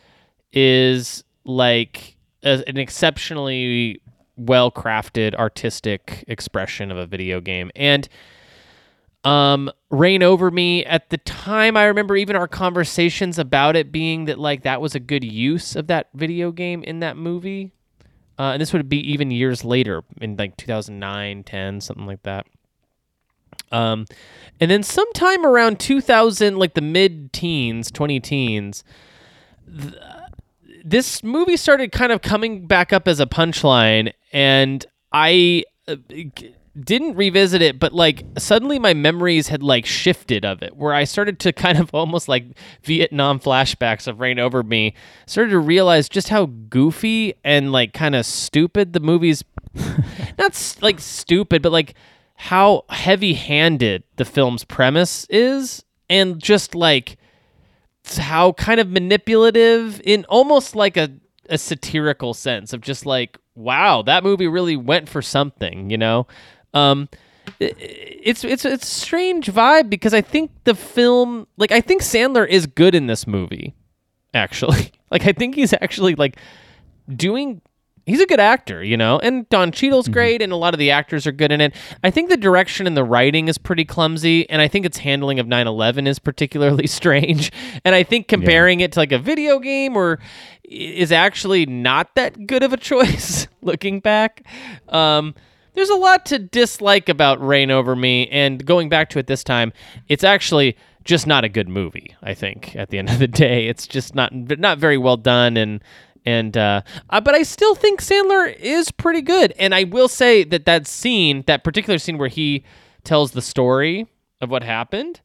is 0.52 1.24
like 1.46 2.17
an 2.44 2.78
exceptionally 2.78 4.02
well 4.36 4.72
crafted 4.72 5.36
artistic 5.36 6.24
expression 6.28 6.92
of 6.92 6.98
a 6.98 7.06
video 7.06 7.42
game. 7.42 7.72
And 7.76 8.08
um, 9.24 9.70
Reign 9.90 10.24
Over 10.24 10.52
Me 10.52 10.86
at 10.86 11.10
the 11.10 11.18
time, 11.18 11.76
I 11.76 11.86
remember 11.86 12.16
even 12.16 12.36
our 12.36 12.48
conversations 12.48 13.38
about 13.40 13.76
it 13.76 13.92
being 13.92 14.26
that 14.26 14.40
like 14.40 14.64
that 14.64 14.80
was 14.80 14.96
a 14.96 15.00
good 15.00 15.24
use 15.24 15.76
of 15.76 15.88
that 15.88 16.10
video 16.14 16.52
game 16.52 16.84
in 16.84 17.00
that 17.00 17.18
movie. 17.18 17.74
Uh, 18.40 18.52
and 18.52 18.62
this 18.62 18.72
would 18.72 18.88
be 18.88 19.00
even 19.12 19.32
years 19.32 19.66
later 19.66 20.04
in 20.22 20.38
like 20.38 20.56
2009, 20.58 21.44
10, 21.44 21.82
something 21.82 22.06
like 22.06 22.22
that. 22.24 22.46
Um, 23.72 24.06
and 24.60 24.70
then 24.70 24.84
sometime 24.84 25.46
around 25.46 25.80
2000, 25.80 26.58
like 26.58 26.76
the 26.76 26.82
mid 26.82 27.34
teens, 27.34 27.92
20 27.92 28.20
teens, 28.20 28.84
th- 29.66 29.96
this 30.90 31.22
movie 31.22 31.58
started 31.58 31.92
kind 31.92 32.14
of 32.14 32.22
coming 32.22 32.66
back 32.66 32.94
up 32.94 33.08
as 33.08 33.20
a 33.20 33.26
punchline, 33.26 34.14
and 34.32 34.86
I 35.12 35.66
uh, 35.86 35.98
didn't 36.80 37.16
revisit 37.16 37.62
it, 37.62 37.78
but 37.78 37.92
like 37.92 38.24
suddenly 38.38 38.80
my 38.80 38.94
memories 38.94 39.50
had 39.50 39.62
like 39.62 39.86
shifted 39.86 40.46
of 40.46 40.64
it, 40.64 40.78
where 40.78 40.94
I 40.94 41.04
started 41.04 41.40
to 41.40 41.52
kind 41.66 41.78
of 41.78 41.90
almost 41.94 42.30
like 42.30 42.46
Vietnam 42.84 43.38
flashbacks 43.38 44.08
of 44.08 44.22
Reign 44.22 44.40
Over 44.40 44.64
Me, 44.64 44.94
started 45.26 45.52
to 45.52 45.60
realize 45.60 46.08
just 46.08 46.30
how 46.30 46.46
goofy 46.46 47.34
and 47.44 47.74
like 47.74 47.92
kind 47.94 48.16
of 48.16 48.26
stupid 48.26 48.94
the 48.94 49.02
movie's 49.02 49.44
not 50.38 50.78
like 50.82 51.02
stupid, 51.02 51.62
but 51.62 51.74
like 51.74 51.96
how 52.36 52.86
heavy 52.90 53.34
handed 53.34 54.04
the 54.16 54.26
film's 54.26 54.64
premise 54.64 55.26
is, 55.30 55.84
and 56.10 56.40
just 56.42 56.76
like 56.76 57.18
how 58.16 58.54
kind 58.54 58.80
of 58.80 58.90
manipulative 58.90 60.00
in 60.06 60.24
almost 60.30 60.76
like 60.76 60.96
a, 60.96 61.10
a 61.50 61.58
satirical 61.58 62.34
sense 62.34 62.72
of 62.72 62.80
just 62.80 63.06
like, 63.06 63.38
wow, 63.56 64.02
that 64.04 64.24
movie 64.24 64.48
really 64.48 64.78
went 64.78 65.10
for 65.10 65.22
something, 65.22 65.90
you 65.90 65.98
know? 65.98 66.28
Um, 66.74 67.10
it's 67.60 68.44
it's 68.44 68.66
it's 68.66 68.84
a 68.84 68.86
strange 68.86 69.48
vibe 69.48 69.90
because 69.90 70.14
I 70.14 70.22
think 70.22 70.52
the 70.66 70.76
film 70.76 71.48
like 71.58 71.72
I 71.72 71.82
think 71.82 72.02
Sandler 72.02 72.48
is 72.48 72.66
good 72.66 72.94
in 72.94 73.08
this 73.08 73.26
movie 73.26 73.74
actually 74.34 74.92
like 75.12 75.26
I 75.26 75.32
think 75.32 75.56
he's 75.56 75.74
actually 75.74 76.16
like 76.16 76.38
doing 77.10 77.62
he's 78.08 78.22
a 78.22 78.26
good 78.26 78.40
actor, 78.40 78.84
you 78.84 78.98
know, 78.98 79.20
and 79.20 79.48
Don 79.50 79.72
Cheadle's 79.72 80.08
great, 80.08 80.42
and 80.42 80.52
a 80.52 80.56
lot 80.56 80.74
of 80.74 80.80
the 80.80 80.90
actors 80.90 81.28
are 81.28 81.32
good 81.32 81.52
in 81.52 81.62
it. 81.62 81.76
I 82.04 82.10
think 82.10 82.30
the 82.30 82.38
direction 82.38 82.88
and 82.88 82.98
the 82.98 83.04
writing 83.04 83.48
is 83.48 83.58
pretty 83.58 83.86
clumsy, 83.86 84.50
and 84.50 84.62
I 84.62 84.68
think 84.68 84.86
its 84.86 84.98
handling 84.98 85.40
of 85.40 85.48
9 85.48 85.68
11 85.68 86.08
is 86.08 86.18
particularly 86.18 86.88
strange. 86.88 87.52
And 87.86 87.94
I 87.94 88.04
think 88.04 88.28
comparing 88.28 88.80
it 88.80 88.94
to 88.94 89.00
like 89.00 89.12
a 89.12 89.20
video 89.20 89.60
game 89.60 89.96
or 89.96 90.20
is 90.64 91.12
actually 91.12 91.66
not 91.66 92.16
that 92.16 92.48
good 92.48 92.64
of 92.64 92.74
a 92.74 92.78
choice 92.92 93.48
looking 93.62 94.00
back. 94.00 94.44
Um, 94.90 95.36
there's 95.74 95.90
a 95.90 95.96
lot 95.96 96.26
to 96.28 96.40
dislike 96.40 97.08
about 97.08 97.40
Reign 97.46 97.70
Over 97.70 97.96
Me, 97.96 98.28
and 98.30 98.66
going 98.66 98.90
back 98.90 99.10
to 99.12 99.20
it 99.20 99.28
this 99.28 99.44
time, 99.44 99.72
it's 100.08 100.24
actually 100.24 100.76
just 101.04 101.28
not 101.28 101.44
a 101.44 101.50
good 101.50 101.70
movie. 101.70 102.16
I 102.22 102.34
think 102.34 102.76
at 102.76 102.90
the 102.90 102.98
end 102.98 103.10
of 103.10 103.20
the 103.20 103.28
day, 103.46 103.68
it's 103.68 103.86
just 103.86 104.16
not 104.16 104.34
not 104.34 104.80
very 104.80 104.98
well 104.98 105.18
done, 105.18 105.56
and 105.56 105.84
and 106.28 106.58
uh, 106.58 106.82
uh, 107.10 107.22
but 107.22 107.36
I 107.36 107.44
still 107.44 107.74
think 107.74 108.02
Sandler 108.02 108.54
is 108.54 108.92
pretty 108.92 109.22
good. 109.22 109.54
And 109.58 109.74
I 109.74 109.86
will 109.86 110.10
say 110.10 110.44
that 110.44 110.66
that 110.66 110.86
scene, 110.86 111.46
that 111.48 111.64
particular 111.64 111.98
scene 111.98 112.18
where 112.18 112.28
he 112.28 112.66
tells 113.06 113.32
the 113.32 113.42
story 113.42 114.08
of 114.42 114.50
what 114.50 114.62
happened, 114.62 115.22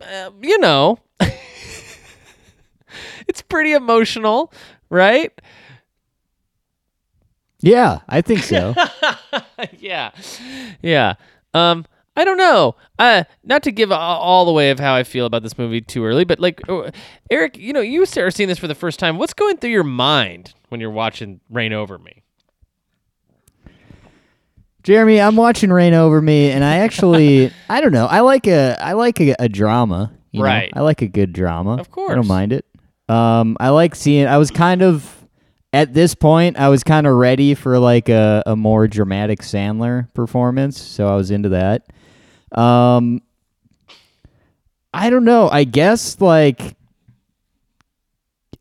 uh, 0.00 0.30
you 0.40 0.56
know, 0.60 1.00
it's 3.26 3.42
pretty 3.42 3.72
emotional, 3.72 4.52
right? 4.88 5.32
Yeah, 7.60 7.98
I 8.08 8.20
think 8.20 8.44
so. 8.44 8.76
yeah, 9.80 10.12
yeah. 10.80 11.14
Um, 11.54 11.86
I 12.18 12.24
don't 12.24 12.36
know. 12.36 12.74
Uh, 12.98 13.22
not 13.44 13.62
to 13.62 13.70
give 13.70 13.92
a- 13.92 13.94
all 13.96 14.44
the 14.44 14.52
way 14.52 14.70
of 14.70 14.80
how 14.80 14.92
I 14.94 15.04
feel 15.04 15.24
about 15.24 15.44
this 15.44 15.56
movie 15.56 15.80
too 15.80 16.04
early, 16.04 16.24
but 16.24 16.40
like 16.40 16.60
uh, 16.68 16.90
Eric, 17.30 17.56
you 17.56 17.72
know, 17.72 17.80
you 17.80 18.02
are 18.02 18.30
seeing 18.30 18.48
this 18.48 18.58
for 18.58 18.66
the 18.66 18.74
first 18.74 18.98
time. 18.98 19.18
What's 19.18 19.32
going 19.34 19.56
through 19.58 19.70
your 19.70 19.84
mind 19.84 20.52
when 20.68 20.80
you're 20.80 20.90
watching 20.90 21.40
Reign 21.48 21.72
Over 21.72 21.96
Me? 21.96 22.24
Jeremy, 24.82 25.20
I'm 25.20 25.36
watching 25.36 25.70
Reign 25.72 25.94
Over 25.94 26.20
Me, 26.22 26.50
and 26.50 26.64
I 26.64 26.78
actually, 26.78 27.52
I 27.68 27.80
don't 27.80 27.92
know, 27.92 28.06
I 28.06 28.20
like 28.20 28.46
a, 28.46 28.76
I 28.80 28.92
like 28.94 29.20
a, 29.20 29.34
a 29.38 29.48
drama. 29.48 30.12
you 30.30 30.40
know? 30.40 30.46
Right. 30.46 30.72
I 30.74 30.80
like 30.80 31.02
a 31.02 31.08
good 31.08 31.32
drama. 31.32 31.76
Of 31.76 31.90
course. 31.90 32.10
I 32.10 32.14
don't 32.14 32.26
mind 32.26 32.52
it. 32.52 32.64
Um, 33.08 33.56
I 33.60 33.70
like 33.70 33.94
seeing. 33.94 34.26
I 34.26 34.38
was 34.38 34.50
kind 34.50 34.82
of 34.82 35.24
at 35.72 35.94
this 35.94 36.14
point. 36.14 36.58
I 36.58 36.68
was 36.68 36.82
kind 36.84 37.06
of 37.06 37.14
ready 37.14 37.54
for 37.54 37.78
like 37.78 38.08
a, 38.08 38.42
a 38.44 38.54
more 38.56 38.86
dramatic 38.88 39.40
Sandler 39.40 40.12
performance, 40.14 40.80
so 40.80 41.08
I 41.08 41.16
was 41.16 41.30
into 41.30 41.50
that. 41.50 41.86
Um, 42.52 43.22
I 44.94 45.10
don't 45.10 45.24
know. 45.24 45.48
I 45.50 45.64
guess 45.64 46.20
like 46.20 46.76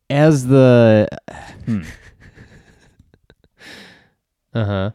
as 0.10 0.46
the 0.48 1.08
Uh 4.54 4.66
huh. 4.66 4.92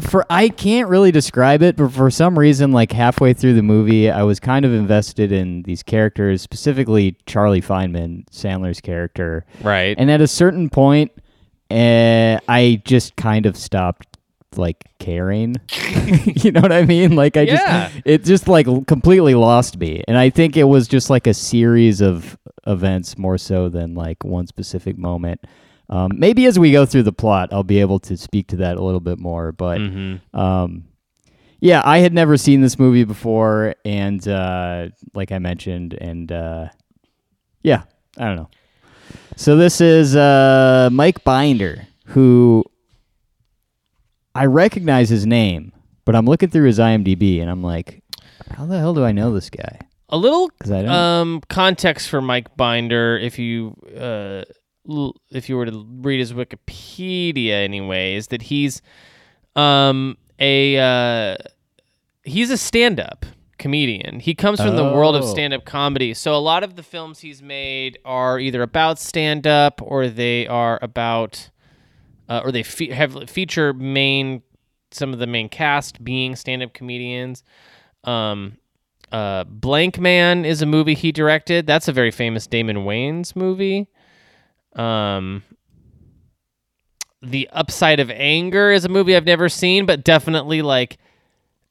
for 0.00 0.26
I 0.30 0.48
can't 0.48 0.88
really 0.88 1.10
describe 1.10 1.62
it, 1.62 1.76
but 1.76 1.90
for 1.92 2.10
some 2.10 2.38
reason, 2.38 2.72
like 2.72 2.92
halfway 2.92 3.32
through 3.32 3.54
the 3.54 3.62
movie, 3.62 4.10
I 4.10 4.22
was 4.22 4.40
kind 4.40 4.64
of 4.64 4.72
invested 4.72 5.32
in 5.32 5.62
these 5.62 5.82
characters, 5.82 6.42
specifically 6.42 7.16
Charlie 7.26 7.62
Fineman, 7.62 8.26
Sandler's 8.30 8.80
character. 8.80 9.44
Right. 9.62 9.94
And 9.98 10.10
at 10.10 10.20
a 10.20 10.26
certain 10.28 10.68
point, 10.68 11.12
uh, 11.70 12.38
I 12.48 12.82
just 12.84 13.16
kind 13.16 13.46
of 13.46 13.56
stopped 13.56 14.09
like 14.56 14.84
caring. 14.98 15.56
you 16.24 16.52
know 16.52 16.60
what 16.60 16.72
I 16.72 16.84
mean? 16.84 17.16
Like 17.16 17.36
I 17.36 17.42
Yeah. 17.42 17.88
just 17.88 18.02
it 18.04 18.24
just 18.24 18.48
like 18.48 18.66
completely 18.86 19.34
lost 19.34 19.78
me. 19.78 20.02
And 20.08 20.16
I 20.16 20.30
think 20.30 20.56
it 20.56 20.64
was 20.64 20.88
just 20.88 21.10
like 21.10 21.26
a 21.26 21.34
series 21.34 22.00
of 22.00 22.38
events 22.66 23.16
more 23.18 23.38
so 23.38 23.68
than 23.68 23.94
like 23.94 24.24
one 24.24 24.46
specific 24.46 24.98
moment. 24.98 25.40
Um, 25.88 26.12
maybe 26.14 26.46
as 26.46 26.58
we 26.58 26.70
go 26.70 26.86
through 26.86 27.02
the 27.02 27.12
plot, 27.12 27.52
I'll 27.52 27.64
be 27.64 27.80
able 27.80 27.98
to 28.00 28.16
speak 28.16 28.46
to 28.48 28.56
that 28.56 28.76
a 28.76 28.82
little 28.82 29.00
bit 29.00 29.18
more. 29.18 29.50
But 29.50 29.80
mm-hmm. 29.80 30.38
um, 30.38 30.84
yeah, 31.60 31.82
I 31.84 31.98
had 31.98 32.14
never 32.14 32.36
seen 32.36 32.60
this 32.60 32.78
movie 32.78 33.04
before, 33.04 33.74
and 33.84 34.26
uh, 34.26 34.88
like 35.14 35.32
I 35.32 35.38
mentioned, 35.38 35.94
and 35.94 36.30
uh, 36.30 36.68
yeah, 37.62 37.82
I 38.16 38.24
don't 38.26 38.36
know. 38.36 38.50
So 39.36 39.56
this 39.56 39.80
is 39.80 40.14
uh, 40.16 40.88
Mike 40.92 41.24
Binder, 41.24 41.86
who 42.06 42.64
I 44.34 44.46
recognize 44.46 45.08
his 45.08 45.26
name, 45.26 45.72
but 46.04 46.14
I'm 46.16 46.26
looking 46.26 46.48
through 46.50 46.66
his 46.66 46.78
IMDb, 46.78 47.40
and 47.40 47.50
I'm 47.50 47.62
like, 47.62 48.02
how 48.50 48.66
the 48.66 48.78
hell 48.78 48.94
do 48.94 49.04
I 49.04 49.12
know 49.12 49.32
this 49.32 49.50
guy? 49.50 49.78
A 50.08 50.16
little 50.16 50.50
'Cause 50.60 50.70
I 50.72 50.82
don't. 50.82 50.90
um 50.90 51.42
context 51.48 52.08
for 52.08 52.20
Mike 52.20 52.56
Binder, 52.56 53.16
if 53.18 53.38
you 53.38 53.76
uh 53.96 54.42
l- 54.88 55.14
if 55.30 55.48
you 55.48 55.56
were 55.56 55.66
to 55.66 55.86
read 56.00 56.18
his 56.18 56.32
Wikipedia, 56.32 57.52
anyways, 57.64 58.26
that 58.28 58.42
he's 58.42 58.82
um 59.56 60.16
a 60.40 60.78
uh, 60.78 61.36
he's 62.24 62.50
a 62.50 62.56
stand-up 62.56 63.24
comedian. 63.58 64.20
He 64.20 64.34
comes 64.34 64.58
from 64.60 64.74
the 64.76 64.82
world 64.84 65.14
of 65.16 65.22
Oh. 65.24 65.26
stand-up 65.26 65.64
comedy. 65.64 66.14
So 66.14 66.34
a 66.34 66.38
lot 66.40 66.64
of 66.64 66.76
the 66.76 66.82
films 66.82 67.20
he's 67.20 67.42
made 67.42 67.98
are 68.04 68.40
either 68.40 68.62
about 68.62 68.98
stand-up 68.98 69.80
or 69.84 70.08
they 70.08 70.46
are 70.48 70.78
about 70.82 71.50
uh, 72.30 72.40
or 72.44 72.52
they 72.52 72.62
fe- 72.62 72.92
have 72.92 73.28
feature 73.28 73.74
main 73.74 74.42
some 74.92 75.12
of 75.12 75.18
the 75.18 75.26
main 75.26 75.48
cast 75.48 76.02
being 76.02 76.34
stand-up 76.36 76.72
comedians. 76.72 77.44
Um, 78.04 78.56
uh, 79.12 79.44
Blankman 79.44 80.44
is 80.44 80.62
a 80.62 80.66
movie 80.66 80.94
he 80.94 81.12
directed. 81.12 81.66
That's 81.66 81.88
a 81.88 81.92
very 81.92 82.10
famous 82.10 82.46
Damon 82.46 82.78
Wayans 82.78 83.36
movie. 83.36 83.88
Um, 84.74 85.42
The 87.22 87.48
Upside 87.52 88.00
of 88.00 88.10
Anger 88.10 88.70
is 88.72 88.84
a 88.84 88.88
movie 88.88 89.14
I've 89.14 89.26
never 89.26 89.48
seen, 89.48 89.86
but 89.86 90.04
definitely 90.04 90.62
like 90.62 90.98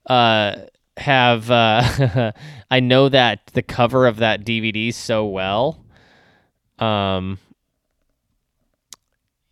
uh 0.06 0.56
have 0.98 1.50
uh 1.52 2.32
I 2.72 2.80
know 2.80 3.10
that 3.10 3.48
the 3.54 3.62
cover 3.62 4.08
of 4.08 4.18
that 4.18 4.44
DVD 4.46 4.92
so 4.92 5.26
well. 5.26 5.84
Um 6.78 7.40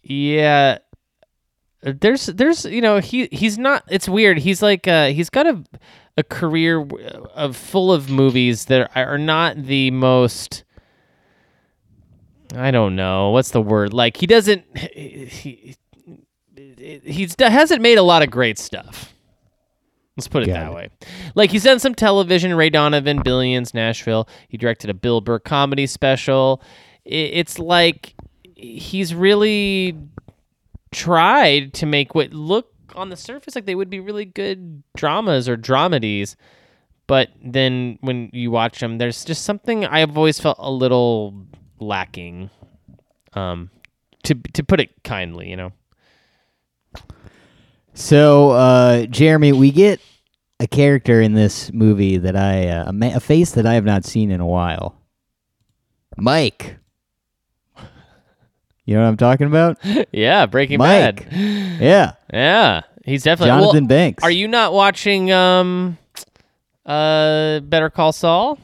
yeah 0.04 0.78
there's 1.82 2.28
there's 2.28 2.66
you 2.66 2.82
know 2.82 3.00
he 3.00 3.28
he's 3.32 3.58
not 3.58 3.84
it's 3.90 4.10
weird. 4.10 4.40
He's 4.40 4.62
like 4.62 4.88
uh 4.88 5.08
he's 5.08 5.30
got 5.30 5.48
a 5.48 5.64
a 6.18 6.24
career 6.24 6.86
of 7.36 7.56
full 7.56 7.92
of 7.92 8.10
movies 8.10 8.66
that 8.66 8.92
are 8.96 9.18
not 9.18 9.56
the 9.56 9.92
most 9.92 10.64
I 12.56 12.72
don't 12.72 12.96
know 12.96 13.30
what's 13.32 13.52
the 13.52 13.62
word? 13.62 13.94
Like 13.94 14.18
he 14.18 14.26
doesn't 14.28 14.66
he, 14.78 15.76
he's 17.04 17.36
hasn't 17.40 17.82
made 17.82 17.98
a 17.98 18.04
lot 18.04 18.24
of 18.24 18.32
great 18.32 18.58
stuff. 18.58 19.14
Let's 20.16 20.28
put 20.28 20.44
it 20.44 20.48
Got 20.48 20.54
that 20.54 20.72
it. 20.72 20.76
way. 20.76 20.90
Like 21.36 21.52
he's 21.52 21.64
done 21.64 21.80
some 21.80 21.94
television 21.94 22.56
Ray 22.56 22.72
Donovan 22.72 23.22
Billions 23.22 23.76
Nashville. 23.76 24.28
He 24.48 24.58
directed 24.58 24.90
a 24.90 24.96
Bill 24.96 25.22
Burr 25.22 25.38
comedy 25.38 25.86
special. 25.86 26.62
It's 27.06 27.60
like 27.60 28.16
he's 28.56 29.14
really 29.14 29.96
tried 30.92 31.74
to 31.76 31.86
make 31.86 32.16
what 32.16 32.34
look 32.34 32.72
on 32.96 33.10
the 33.10 33.18
surface 33.18 33.56
like 33.56 33.66
they 33.66 33.76
would 33.76 33.90
be 33.90 34.00
really 34.00 34.26
good 34.26 34.84
dramas 34.96 35.48
or 35.48 35.58
dramedies. 35.58 36.36
But 37.06 37.30
then 37.44 37.98
when 38.02 38.30
you 38.34 38.52
watch 38.52 38.80
them, 38.80 38.98
there's 38.98 39.24
just 39.24 39.44
something 39.44 39.86
I've 39.86 40.18
always 40.18 40.40
felt 40.40 40.58
a 40.60 40.72
little 40.72 41.46
lacking. 41.80 42.50
Um, 43.34 43.70
to 44.24 44.36
to 44.54 44.64
put 44.64 44.80
it 44.80 44.92
kindly, 45.04 45.50
you 45.50 45.56
know. 45.56 45.72
So, 47.94 48.52
uh, 48.52 49.06
Jeremy, 49.06 49.54
we 49.54 49.72
get 49.72 50.00
a 50.60 50.68
character 50.68 51.22
in 51.22 51.34
this 51.34 51.72
movie 51.72 52.18
that 52.18 52.36
I 52.36 52.68
uh, 52.68 52.90
a, 52.90 52.94
ma- 52.94 53.16
a 53.16 53.20
face 53.20 53.52
that 53.52 53.66
I 53.66 53.74
have 53.76 53.86
not 53.86 54.06
seen 54.06 54.32
in 54.32 54.40
a 54.42 54.46
while. 54.46 54.96
Mike. 56.18 56.77
You 58.88 58.96
know 58.96 59.02
what 59.04 59.10
I'm 59.10 59.18
talking 59.18 59.48
about? 59.48 59.78
Yeah, 60.12 60.46
Breaking 60.48 60.80
Mike. 60.80 61.30
Bad. 61.30 61.80
Yeah, 61.82 62.14
Yeah, 62.34 62.82
he's 63.06 63.22
definitely 63.24 63.50
Jonathan 63.52 63.84
well, 63.84 63.88
Banks. 63.90 64.24
Are 64.24 64.32
you 64.32 64.48
not 64.48 64.72
watching 64.74 65.32
um, 65.32 65.98
uh, 66.86 67.60
Better 67.60 67.90
Call 67.90 68.14
Saul? 68.14 68.58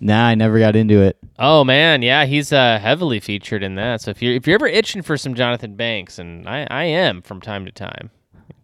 Nah, 0.00 0.26
I 0.26 0.34
never 0.34 0.58
got 0.58 0.74
into 0.74 1.00
it. 1.00 1.16
Oh 1.38 1.62
man, 1.62 2.02
yeah, 2.02 2.24
he's 2.26 2.52
uh, 2.52 2.78
heavily 2.80 3.20
featured 3.20 3.62
in 3.62 3.76
that. 3.76 4.00
So 4.00 4.10
if 4.10 4.20
you're 4.20 4.34
if 4.34 4.46
you're 4.48 4.54
ever 4.56 4.66
itching 4.66 5.00
for 5.02 5.16
some 5.16 5.34
Jonathan 5.34 5.76
Banks, 5.76 6.18
and 6.18 6.48
I, 6.48 6.66
I 6.68 6.84
am 6.84 7.22
from 7.22 7.40
time 7.40 7.64
to 7.66 7.72
time, 7.72 8.10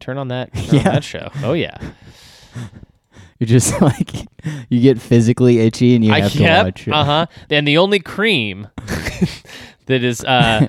turn 0.00 0.18
on 0.18 0.28
that 0.28 0.52
turn 0.52 0.64
on 0.64 0.74
Yeah. 0.74 0.82
that 0.82 1.04
show. 1.04 1.30
Oh 1.44 1.52
yeah, 1.52 1.76
You're 3.38 3.46
just 3.46 3.80
like 3.80 4.12
you 4.68 4.80
get 4.80 5.00
physically 5.00 5.60
itchy 5.60 5.94
and 5.94 6.04
you 6.04 6.12
I 6.12 6.20
have 6.22 6.32
to 6.32 6.38
kept 6.38 6.64
watch 6.64 6.88
it. 6.88 6.92
uh 6.92 7.04
huh. 7.04 7.26
And 7.50 7.66
the 7.68 7.78
only 7.78 8.00
cream 8.00 8.66
that 9.86 10.02
is 10.02 10.24
uh, 10.24 10.66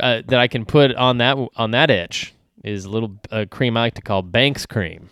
uh 0.00 0.22
that 0.26 0.38
I 0.38 0.48
can 0.48 0.64
put 0.64 0.94
on 0.94 1.18
that 1.18 1.36
on 1.56 1.70
that 1.72 1.90
itch 1.90 2.34
is 2.64 2.84
a 2.84 2.90
little 2.90 3.16
uh, 3.30 3.46
cream 3.50 3.76
I 3.76 3.80
like 3.82 3.94
to 3.94 4.02
call 4.02 4.22
Banks 4.22 4.66
cream. 4.66 5.08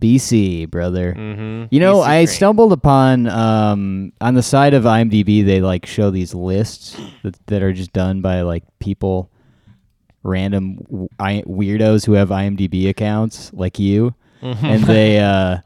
BC, 0.00 0.70
brother. 0.70 1.14
Mm-hmm. 1.14 1.66
You 1.70 1.80
know, 1.80 1.96
BC 1.96 2.04
I 2.06 2.16
cream. 2.20 2.26
stumbled 2.28 2.72
upon 2.72 3.26
um, 3.28 4.12
on 4.20 4.34
the 4.34 4.42
side 4.42 4.72
of 4.72 4.84
IMDb. 4.84 5.44
They 5.44 5.60
like 5.60 5.84
show 5.84 6.10
these 6.10 6.32
lists 6.34 6.96
that, 7.22 7.36
that 7.48 7.62
are 7.62 7.72
just 7.74 7.92
done 7.92 8.22
by 8.22 8.40
like 8.40 8.64
people, 8.78 9.30
random 10.22 10.76
w- 10.90 11.08
I, 11.18 11.42
weirdos 11.46 12.06
who 12.06 12.12
have 12.14 12.30
IMDb 12.30 12.88
accounts 12.88 13.52
like 13.52 13.78
you, 13.78 14.14
Mm-hmm. 14.42 14.64
and 14.64 14.84
they 14.84 15.18
uh, 15.22 15.58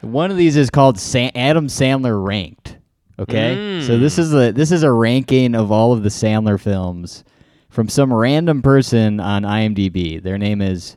one 0.00 0.30
of 0.30 0.38
these 0.38 0.56
is 0.56 0.70
called 0.70 0.98
Sa- 0.98 1.30
Adam 1.34 1.66
Sandler 1.66 2.24
ranked. 2.26 2.78
Okay, 3.18 3.80
so 3.86 3.96
this 3.96 4.16
hmm. 4.16 4.22
is 4.22 4.34
a 4.34 4.52
this 4.52 4.72
is 4.72 4.82
a 4.82 4.90
ranking 4.90 5.54
of 5.54 5.70
all 5.70 5.92
of 5.92 6.02
the 6.02 6.08
Sandler 6.08 6.60
films 6.60 7.22
from 7.68 7.88
some 7.88 8.12
random 8.12 8.60
person 8.60 9.20
on 9.20 9.42
IMDb. 9.42 10.20
Their 10.20 10.38
name 10.38 10.60
is 10.60 10.96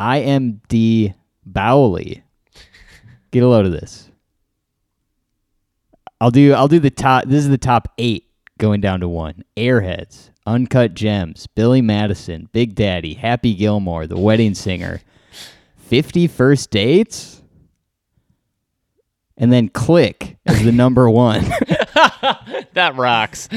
IMD 0.00 1.14
Bowley. 1.44 2.22
Get 3.30 3.42
a 3.42 3.48
load 3.48 3.66
of 3.66 3.72
this. 3.72 4.10
I'll 6.20 6.30
do 6.30 6.54
I'll 6.54 6.68
do 6.68 6.78
the 6.78 6.90
top 6.90 7.24
this 7.24 7.44
is 7.44 7.50
the 7.50 7.58
top 7.58 7.88
eight 7.98 8.26
going 8.58 8.80
down 8.80 9.00
to 9.00 9.08
one. 9.08 9.44
Airheads, 9.54 10.30
Uncut 10.46 10.94
Gems, 10.94 11.46
Billy 11.46 11.82
Madison, 11.82 12.48
Big 12.52 12.74
Daddy, 12.74 13.14
Happy 13.14 13.54
Gilmore, 13.54 14.06
The 14.06 14.18
Wedding 14.18 14.54
Singer, 14.54 15.02
Fifty 15.76 16.26
First 16.26 16.70
Dates, 16.70 17.41
and 19.36 19.52
then 19.52 19.68
Click 19.68 20.36
is 20.46 20.64
the 20.64 20.72
number 20.72 21.08
one. 21.08 21.42
that 22.74 22.92
rocks. 22.96 23.48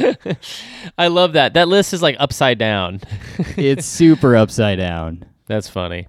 I 0.98 1.08
love 1.08 1.34
that. 1.34 1.54
That 1.54 1.68
list 1.68 1.94
is 1.94 2.02
like 2.02 2.16
upside 2.20 2.58
down. 2.58 3.02
it's 3.58 3.86
super 3.86 4.36
upside 4.36 4.78
down. 4.78 5.26
That's 5.48 5.70
funny. 5.70 6.08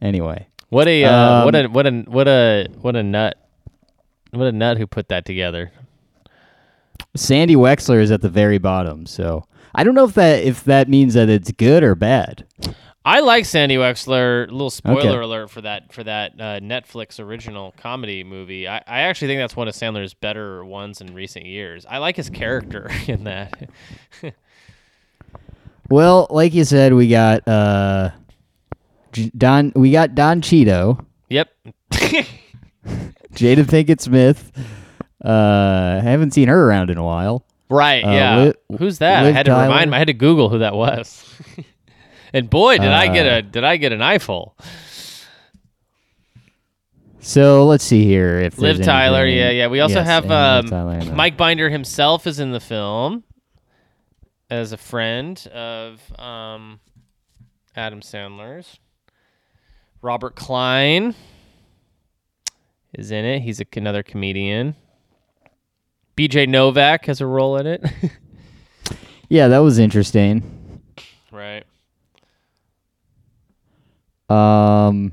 Anyway, 0.00 0.48
What 0.68 0.88
a 0.88 1.04
uh, 1.04 1.44
what 1.44 1.54
Um, 1.54 1.64
a 1.64 1.68
what 1.68 1.86
a 1.86 1.90
what 2.06 2.28
a 2.28 2.68
what 2.80 2.96
a 2.96 3.02
nut. 3.02 3.36
What 4.32 4.46
a 4.46 4.52
nut 4.52 4.76
who 4.76 4.86
put 4.86 5.08
that 5.08 5.24
together. 5.24 5.72
Sandy 7.14 7.56
Wexler 7.56 8.00
is 8.00 8.10
at 8.10 8.20
the 8.20 8.28
very 8.28 8.58
bottom, 8.58 9.06
so 9.06 9.44
I 9.74 9.84
don't 9.84 9.94
know 9.94 10.04
if 10.04 10.14
that 10.14 10.42
if 10.42 10.64
that 10.64 10.88
means 10.88 11.14
that 11.14 11.28
it's 11.28 11.50
good 11.52 11.82
or 11.82 11.94
bad. 11.94 12.44
I 13.08 13.20
like 13.20 13.44
Sandy 13.44 13.76
Wexler. 13.76 14.50
Little 14.50 14.68
spoiler 14.68 14.98
Okay. 14.98 15.08
alert 15.18 15.48
for 15.50 15.60
that 15.60 15.92
for 15.92 16.02
that 16.02 16.32
uh, 16.40 16.58
Netflix 16.60 17.20
original 17.20 17.72
comedy 17.76 18.24
movie. 18.24 18.66
I, 18.66 18.78
I 18.78 19.00
actually 19.02 19.28
think 19.28 19.38
that's 19.38 19.54
one 19.54 19.68
of 19.68 19.74
Sandler's 19.74 20.12
better 20.12 20.64
ones 20.64 21.00
in 21.00 21.14
recent 21.14 21.46
years. 21.46 21.86
I 21.88 21.98
like 21.98 22.16
his 22.16 22.28
character 22.28 22.90
in 23.06 23.22
that. 23.24 23.70
Well, 25.88 26.26
like 26.30 26.52
you 26.52 26.64
said, 26.64 26.94
we 26.94 27.08
got 27.08 27.46
uh 27.46 28.10
Don 29.36 29.72
we 29.76 29.92
got 29.92 30.14
Don 30.14 30.40
Cheeto, 30.42 31.04
yep. 31.28 31.48
Jada 31.92 32.26
Pinkett 33.64 34.00
Smith. 34.00 34.50
Uh 35.24 36.00
I 36.02 36.04
haven't 36.04 36.32
seen 36.32 36.48
her 36.48 36.68
around 36.68 36.90
in 36.90 36.98
a 36.98 37.04
while. 37.04 37.46
right. 37.70 38.02
Uh, 38.04 38.10
yeah. 38.10 38.36
Liv- 38.36 38.78
Who's 38.80 38.98
that? 38.98 39.24
I 39.24 39.30
had 39.30 39.46
to 39.46 39.52
Tyler? 39.52 39.68
remind. 39.68 39.94
I 39.94 39.98
had 39.98 40.08
to 40.08 40.12
Google 40.12 40.48
who 40.48 40.58
that 40.58 40.74
was. 40.74 41.24
and 42.32 42.48
boy, 42.50 42.78
did 42.78 42.90
I 42.90 43.08
get 43.12 43.26
Uh, 43.26 43.30
a 43.36 43.42
did 43.42 43.64
I 43.64 43.76
get 43.76 43.92
an 43.92 44.02
eyeful. 44.02 44.56
So 47.20 47.66
let's 47.66 47.82
see 47.82 48.04
here 48.04 48.38
if 48.38 48.58
Liv 48.58 48.80
Tyler, 48.82 49.22
anything- 49.22 49.38
yeah, 49.38 49.50
yeah. 49.50 49.66
We 49.66 49.80
also 49.80 49.96
Yes, 49.96 50.06
have 50.06 50.30
um, 50.30 50.66
Tyler. 50.68 51.14
Mike 51.14 51.36
Binder 51.36 51.68
himself 51.70 52.26
is 52.26 52.38
in 52.38 52.52
the 52.52 52.60
film 52.60 53.24
as 54.48 54.70
a 54.72 54.76
friend 54.76 55.44
of 55.52 56.00
um, 56.20 56.78
Adam 57.74 58.00
Sandler's. 58.00 58.78
Robert 60.02 60.36
Klein 60.36 61.16
is 62.94 63.10
in 63.10 63.24
it. 63.24 63.40
He's 63.40 63.60
a, 63.60 63.66
another 63.76 64.04
comedian. 64.04 64.76
BJ 66.16 66.48
Novak 66.48 67.06
has 67.06 67.20
a 67.20 67.26
role 67.26 67.56
in 67.56 67.66
it. 67.66 67.84
Yeah, 69.28 69.48
that 69.48 69.58
was 69.58 69.80
interesting. 69.80 70.80
right. 71.32 71.64
Um 74.28 75.12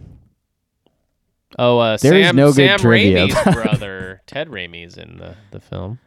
Oh, 1.60 1.78
uh, 1.78 1.97
There 1.97 2.15
is 2.15 2.26
Sam, 2.28 2.36
no 2.36 2.47
good 2.47 2.67
Sam 2.67 2.80
trivia 2.80 3.28
Raimi's 3.28 3.54
brother, 3.63 4.21
Ted 4.26 4.49
Raimi's 4.49 4.97
in 4.97 5.17
the, 5.17 5.36
the 5.52 5.60
film. 5.60 5.99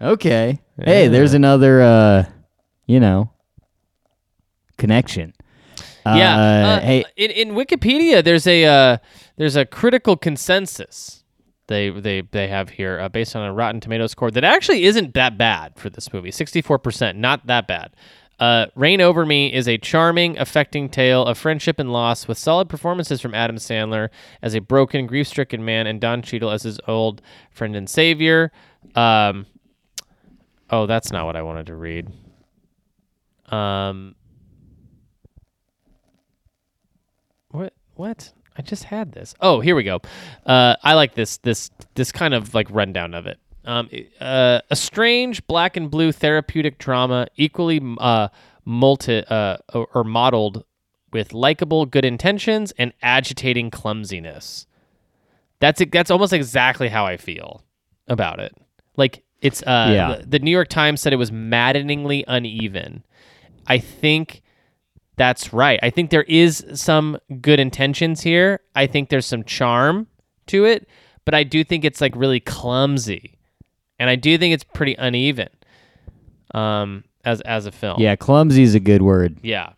Okay. 0.00 0.60
Hey, 0.78 1.08
there's 1.08 1.34
another 1.34 1.80
uh 1.82 2.24
you 2.86 3.00
know 3.00 3.30
connection. 4.76 5.32
Yeah. 6.06 6.36
Uh, 6.36 6.66
uh, 6.66 6.80
hey, 6.80 7.04
in, 7.16 7.30
in 7.30 7.48
Wikipedia, 7.54 8.22
there's 8.22 8.46
a 8.46 8.64
uh, 8.66 8.96
there's 9.36 9.56
a 9.56 9.64
critical 9.64 10.16
consensus 10.16 11.24
they 11.66 11.88
they 11.90 12.20
they 12.20 12.48
have 12.48 12.68
here 12.70 13.00
uh, 13.00 13.08
based 13.08 13.34
on 13.34 13.46
a 13.48 13.52
Rotten 13.52 13.80
Tomatoes 13.80 14.10
score 14.12 14.30
that 14.30 14.44
actually 14.44 14.84
isn't 14.84 15.14
that 15.14 15.38
bad 15.38 15.78
for 15.78 15.88
this 15.88 16.12
movie. 16.12 16.30
Sixty 16.30 16.60
four 16.60 16.78
percent, 16.78 17.18
not 17.18 17.46
that 17.46 17.66
bad. 17.66 17.92
Uh, 18.40 18.66
Reign 18.74 19.00
Over 19.00 19.24
Me 19.24 19.52
is 19.52 19.68
a 19.68 19.78
charming, 19.78 20.36
affecting 20.38 20.88
tale 20.88 21.24
of 21.24 21.38
friendship 21.38 21.78
and 21.78 21.92
loss 21.92 22.26
with 22.26 22.38
solid 22.38 22.68
performances 22.68 23.20
from 23.20 23.34
Adam 23.34 23.56
Sandler 23.56 24.08
as 24.42 24.54
a 24.54 24.60
broken, 24.60 25.06
grief 25.06 25.28
stricken 25.28 25.64
man 25.64 25.86
and 25.86 26.00
Don 26.00 26.22
Cheadle 26.22 26.50
as 26.50 26.62
his 26.62 26.80
old 26.88 27.22
friend 27.50 27.76
and 27.76 27.88
savior. 27.88 28.50
Um, 28.94 29.46
oh, 30.70 30.86
that's 30.86 31.12
not 31.12 31.26
what 31.26 31.36
I 31.36 31.42
wanted 31.42 31.66
to 31.66 31.76
read. 31.76 32.08
Um, 33.46 34.14
what? 37.50 37.72
What? 37.94 38.32
I 38.56 38.62
just 38.62 38.84
had 38.84 39.12
this. 39.12 39.34
Oh, 39.40 39.60
here 39.60 39.74
we 39.74 39.82
go. 39.82 40.00
Uh, 40.46 40.76
I 40.82 40.94
like 40.94 41.14
this 41.14 41.38
this 41.38 41.70
this 41.94 42.12
kind 42.12 42.34
of 42.34 42.54
like 42.54 42.68
rundown 42.70 43.14
of 43.14 43.26
it. 43.26 43.38
Um, 43.64 43.88
uh, 44.20 44.60
a 44.70 44.76
strange 44.76 45.46
black 45.46 45.76
and 45.76 45.90
blue 45.90 46.12
therapeutic 46.12 46.78
drama, 46.78 47.28
equally 47.36 47.80
uh, 47.98 48.28
multi 48.64 49.24
uh, 49.26 49.56
or, 49.72 50.04
modeled 50.04 50.64
with 51.12 51.32
likable 51.32 51.86
good 51.86 52.04
intentions 52.04 52.72
and 52.78 52.92
agitating 53.02 53.70
clumsiness. 53.70 54.66
That's 55.60 55.80
it. 55.80 55.92
That's 55.92 56.10
almost 56.10 56.32
exactly 56.32 56.88
how 56.88 57.06
I 57.06 57.16
feel 57.16 57.64
about 58.08 58.40
it. 58.40 58.54
Like 58.96 59.22
it's 59.40 59.62
uh, 59.62 59.90
Yeah. 59.92 60.16
the, 60.16 60.26
the 60.26 60.38
New 60.40 60.50
York 60.50 60.68
Times 60.68 61.00
said 61.00 61.12
it 61.12 61.16
was 61.16 61.32
maddeningly 61.32 62.24
uneven. 62.28 63.04
I 63.66 63.78
think 63.78 64.42
that's 65.16 65.52
right. 65.52 65.78
I 65.82 65.90
think 65.90 66.10
there 66.10 66.24
is 66.24 66.66
some 66.74 67.18
good 67.40 67.60
intentions 67.60 68.20
here. 68.20 68.60
I 68.74 68.86
think 68.86 69.08
there's 69.08 69.26
some 69.26 69.44
charm 69.44 70.08
to 70.48 70.64
it, 70.64 70.88
but 71.24 71.34
I 71.34 71.44
do 71.44 71.62
think 71.64 71.84
it's 71.84 72.00
like 72.00 72.14
really 72.16 72.40
clumsy, 72.40 73.33
and 74.04 74.10
I 74.10 74.16
do 74.16 74.36
think 74.36 74.52
it's 74.52 74.64
pretty 74.64 74.94
uneven. 74.98 75.48
Um, 76.52 77.04
as 77.24 77.40
as 77.40 77.64
a 77.64 77.72
film. 77.72 77.98
yeah, 78.00 78.16
clumsy 78.16 78.62
is 78.62 78.74
a 78.74 78.80
good 78.80 79.00
word 79.00 79.38
Yeah. 79.42 79.70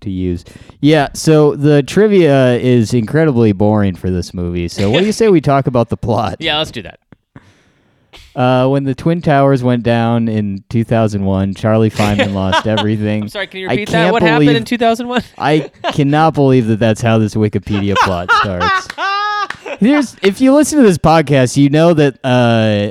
to 0.00 0.10
use. 0.10 0.44
Yeah, 0.80 1.08
so 1.12 1.56
the 1.56 1.82
trivia 1.82 2.54
is 2.54 2.94
incredibly 2.94 3.50
boring 3.52 3.96
for 3.96 4.10
this 4.10 4.32
movie. 4.32 4.68
So 4.68 4.90
what 4.90 5.00
do 5.00 5.06
you 5.06 5.12
say 5.20 5.28
we 5.28 5.40
talk 5.40 5.66
about 5.66 5.88
the 5.88 5.96
plot? 5.96 6.36
Yeah. 6.38 6.58
Let's 6.58 6.70
do 6.70 6.82
that. 6.82 7.00
Uh, 8.36 8.68
when 8.68 8.84
the 8.84 8.94
Twin 8.94 9.20
Towers 9.20 9.64
went 9.64 9.82
down 9.82 10.28
in 10.28 10.62
2001, 10.68 11.54
Charlie 11.54 11.90
Fineman 11.90 12.32
lost 12.34 12.66
everything. 12.68 13.22
I'm 13.22 13.28
sorry, 13.28 13.48
can 13.48 13.58
you 13.60 13.66
I 13.66 13.72
repeat 13.72 13.88
that? 13.88 13.92
can't 13.92 14.12
What 14.12 14.22
happened 14.22 14.46
believe- 14.46 14.56
in 14.58 14.64
2001? 14.64 15.22
I 15.38 15.70
cannot 15.92 16.34
believe 16.34 16.68
that 16.68 16.78
that's 16.78 17.00
how 17.00 17.18
this 17.18 17.34
Wikipedia 17.34 17.96
plot 17.96 18.30
starts. 18.40 18.86
There's, 19.80 20.16
if 20.22 20.40
you 20.40 20.54
listen 20.54 20.78
to 20.78 20.84
this 20.84 20.98
podcast, 20.98 21.56
you 21.56 21.68
know 21.70 21.94
that. 21.94 22.18
Uh, 22.24 22.90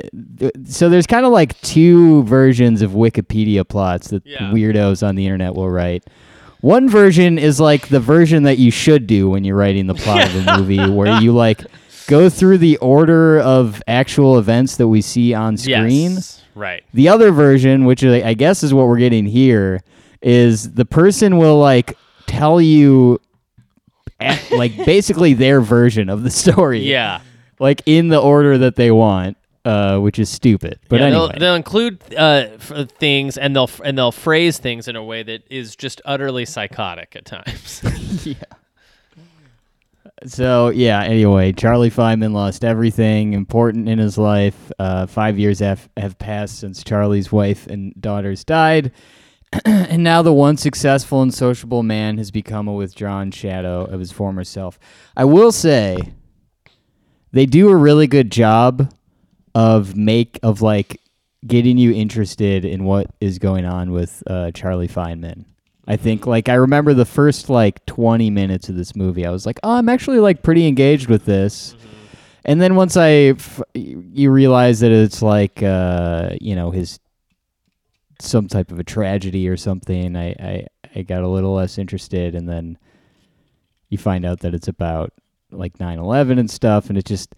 so 0.64 0.88
there's 0.88 1.06
kind 1.06 1.26
of 1.26 1.32
like 1.32 1.60
two 1.60 2.22
versions 2.24 2.82
of 2.82 2.92
Wikipedia 2.92 3.66
plots 3.68 4.08
that 4.08 4.24
Yeah. 4.26 4.50
weirdos 4.52 5.06
on 5.06 5.14
the 5.14 5.24
internet 5.26 5.54
will 5.54 5.70
write. 5.70 6.04
One 6.60 6.88
version 6.88 7.38
is 7.38 7.60
like 7.60 7.88
the 7.88 8.00
version 8.00 8.42
that 8.44 8.58
you 8.58 8.70
should 8.70 9.06
do 9.06 9.30
when 9.30 9.44
you're 9.44 9.56
writing 9.56 9.86
the 9.86 9.94
plot 9.94 10.26
of 10.34 10.46
a 10.48 10.56
movie, 10.58 10.88
where 10.90 11.20
you 11.20 11.32
like 11.32 11.62
go 12.08 12.28
through 12.28 12.58
the 12.58 12.76
order 12.78 13.38
of 13.40 13.82
actual 13.86 14.38
events 14.38 14.76
that 14.76 14.88
we 14.88 15.00
see 15.02 15.34
on 15.34 15.56
screen. 15.56 16.12
Yes. 16.12 16.42
Right. 16.54 16.82
The 16.94 17.08
other 17.08 17.30
version, 17.30 17.84
which 17.84 18.02
I 18.02 18.22
I 18.30 18.34
guess 18.34 18.62
is 18.64 18.74
what 18.74 18.88
we're 18.88 18.98
getting 18.98 19.26
here, 19.26 19.82
is 20.20 20.72
the 20.72 20.84
person 20.84 21.36
will 21.36 21.58
like 21.60 21.96
tell 22.26 22.60
you 22.60 23.20
at, 24.20 24.50
like 24.52 24.76
basically 24.76 25.34
their 25.34 25.60
version 25.60 26.08
of 26.08 26.22
the 26.22 26.30
story. 26.30 26.80
Yeah. 26.80 27.20
Like 27.58 27.82
in 27.86 28.08
the 28.08 28.20
order 28.20 28.58
that 28.58 28.76
they 28.76 28.90
want, 28.90 29.36
uh, 29.64 29.98
which 29.98 30.18
is 30.18 30.28
stupid. 30.28 30.78
But 30.88 31.00
yeah, 31.00 31.06
anyway. 31.06 31.28
they'll, 31.32 31.38
they'll 31.40 31.54
include 31.56 32.02
uh, 32.14 32.46
f- 32.54 32.88
things 32.98 33.36
and 33.36 33.54
they'll 33.54 33.70
and 33.84 33.98
they'll 33.98 34.12
phrase 34.12 34.58
things 34.58 34.88
in 34.88 34.96
a 34.96 35.04
way 35.04 35.22
that 35.22 35.42
is 35.50 35.76
just 35.76 36.00
utterly 36.04 36.44
psychotic 36.44 37.16
at 37.16 37.24
times. 37.24 37.82
Yeah. 38.24 38.34
So 40.26 40.70
yeah. 40.70 41.02
Anyway, 41.02 41.52
Charlie 41.52 41.90
Fineman 41.90 42.32
lost 42.32 42.64
everything 42.64 43.34
important 43.34 43.88
in 43.88 43.98
his 43.98 44.18
life. 44.18 44.72
Uh, 44.78 45.06
five 45.06 45.38
years 45.38 45.60
have 45.60 45.88
have 45.96 46.18
passed 46.18 46.58
since 46.58 46.82
Charlie's 46.82 47.30
wife 47.30 47.66
and 47.68 47.94
daughters 48.00 48.42
died, 48.44 48.90
and 49.64 50.02
now 50.04 50.22
the 50.22 50.32
once 50.32 50.60
successful 50.60 51.22
and 51.22 51.32
sociable 51.32 51.82
man 51.82 52.18
has 52.18 52.30
become 52.30 52.68
a 52.68 52.72
withdrawn 52.72 53.30
shadow 53.30 53.84
of 53.84 54.00
his 54.00 54.12
former 54.12 54.44
self. 54.44 54.78
I 55.16 55.24
will 55.24 55.52
say, 55.52 55.98
they 57.32 57.46
do 57.46 57.68
a 57.68 57.76
really 57.76 58.06
good 58.06 58.30
job 58.30 58.92
of 59.54 59.96
make 59.96 60.38
of 60.42 60.62
like 60.62 61.00
getting 61.46 61.78
you 61.78 61.92
interested 61.92 62.64
in 62.64 62.84
what 62.84 63.06
is 63.20 63.38
going 63.38 63.64
on 63.64 63.92
with 63.92 64.22
uh, 64.26 64.50
Charlie 64.52 64.88
Fineman. 64.88 65.44
I 65.86 65.96
think 65.96 66.26
like 66.26 66.48
I 66.50 66.54
remember 66.54 66.92
the 66.92 67.06
first 67.06 67.48
like 67.48 67.84
20 67.86 68.28
minutes 68.30 68.68
of 68.68 68.76
this 68.76 68.94
movie 68.94 69.24
I 69.24 69.30
was 69.30 69.46
like, 69.46 69.58
"Oh, 69.62 69.72
I'm 69.72 69.88
actually 69.88 70.20
like 70.20 70.42
pretty 70.42 70.66
engaged 70.66 71.08
with 71.08 71.24
this." 71.24 71.74
And 72.44 72.60
then 72.60 72.76
once 72.76 72.96
I 72.96 73.34
f- 73.36 73.62
you 73.74 74.30
realize 74.30 74.80
that 74.80 74.92
it's 74.92 75.22
like 75.22 75.62
uh, 75.62 76.30
you 76.40 76.54
know, 76.54 76.70
his 76.70 76.98
some 78.20 78.48
type 78.48 78.70
of 78.70 78.78
a 78.78 78.84
tragedy 78.84 79.48
or 79.48 79.56
something, 79.56 80.16
I 80.16 80.28
I 80.30 80.66
I 80.94 81.02
got 81.02 81.22
a 81.22 81.28
little 81.28 81.54
less 81.54 81.78
interested 81.78 82.34
and 82.34 82.48
then 82.48 82.78
you 83.88 83.98
find 83.98 84.24
out 84.24 84.40
that 84.40 84.54
it's 84.54 84.68
about 84.68 85.12
like 85.50 85.78
9/11 85.78 86.38
and 86.38 86.50
stuff 86.50 86.88
and 86.88 86.98
it 86.98 87.04
just 87.04 87.34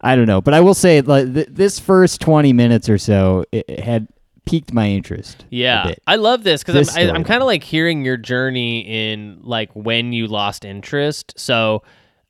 I 0.00 0.16
don't 0.16 0.26
know, 0.26 0.40
but 0.40 0.54
I 0.54 0.60
will 0.60 0.74
say 0.74 1.00
like 1.00 1.32
th- 1.32 1.48
this 1.50 1.78
first 1.78 2.20
20 2.20 2.52
minutes 2.52 2.88
or 2.88 2.98
so 2.98 3.44
it, 3.52 3.64
it 3.68 3.80
had 3.80 4.08
piqued 4.46 4.72
my 4.72 4.88
interest. 4.88 5.44
Yeah. 5.50 5.92
I 6.06 6.16
love 6.16 6.44
this 6.44 6.62
because 6.62 6.96
I'm, 6.96 7.10
I, 7.10 7.12
I'm 7.12 7.24
kind 7.24 7.42
of 7.42 7.46
like 7.46 7.62
hearing 7.62 8.04
your 8.04 8.16
journey 8.16 8.80
in 8.80 9.40
like 9.42 9.70
when 9.74 10.12
you 10.12 10.28
lost 10.28 10.64
interest. 10.64 11.34
So, 11.36 11.82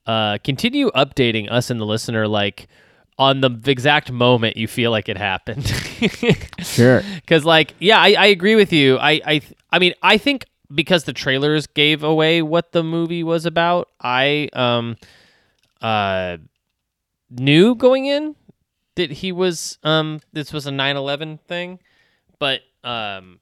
uh, 0.07 0.39
continue 0.43 0.91
updating 0.93 1.51
us 1.51 1.69
and 1.71 1.81
the 1.81 1.85
listener 1.85 2.27
like 2.27 2.69
on 3.19 3.41
the 3.41 3.51
exact 3.67 4.13
moment 4.13 4.57
you 4.57 4.69
feel 4.69 4.91
like 4.91 5.09
it 5.09 5.17
happened. 5.19 5.73
Sure. 6.63 7.03
Because 7.15 7.45
like, 7.45 7.75
yeah, 7.79 7.99
I, 7.99 8.15
I 8.19 8.27
agree 8.27 8.55
with 8.55 8.71
you. 8.73 8.99
I, 8.99 9.21
I, 9.25 9.41
I 9.71 9.79
mean, 9.79 9.95
I 10.03 10.19
think 10.19 10.45
because 10.75 11.05
the 11.05 11.13
trailers 11.13 11.67
gave 11.67 12.03
away 12.03 12.43
what 12.43 12.73
the 12.73 12.83
movie 12.83 13.23
was 13.23 13.47
about, 13.47 13.89
I 14.01 14.51
um, 14.53 14.97
uh, 15.81 16.37
knew 17.31 17.75
going 17.75 18.07
in 18.07 18.37
that 18.97 19.11
he 19.11 19.33
was 19.33 19.79
um, 19.85 20.21
this 20.33 20.53
was 20.53 20.67
a 20.67 20.71
9/11 20.71 21.41
thing, 21.41 21.79
but 22.39 22.61
um, 22.85 23.41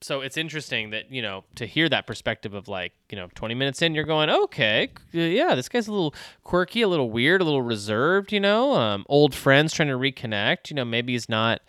so 0.00 0.20
it's 0.20 0.36
interesting 0.36 0.90
that 0.90 1.10
you 1.10 1.20
know 1.22 1.44
to 1.54 1.66
hear 1.66 1.88
that 1.88 2.06
perspective 2.06 2.54
of 2.54 2.68
like 2.68 2.92
you 3.10 3.16
know 3.16 3.28
20 3.34 3.54
minutes 3.54 3.82
in 3.82 3.94
you're 3.94 4.04
going 4.04 4.30
okay 4.30 4.88
yeah 5.12 5.54
this 5.54 5.68
guy's 5.68 5.88
a 5.88 5.92
little 5.92 6.14
quirky 6.44 6.82
a 6.82 6.88
little 6.88 7.10
weird 7.10 7.40
a 7.40 7.44
little 7.44 7.62
reserved 7.62 8.32
you 8.32 8.40
know 8.40 8.74
um, 8.74 9.04
old 9.08 9.34
friends 9.34 9.72
trying 9.72 9.88
to 9.88 9.94
reconnect 9.94 10.70
you 10.70 10.76
know 10.76 10.84
maybe 10.84 11.12
he's 11.12 11.28
not 11.28 11.60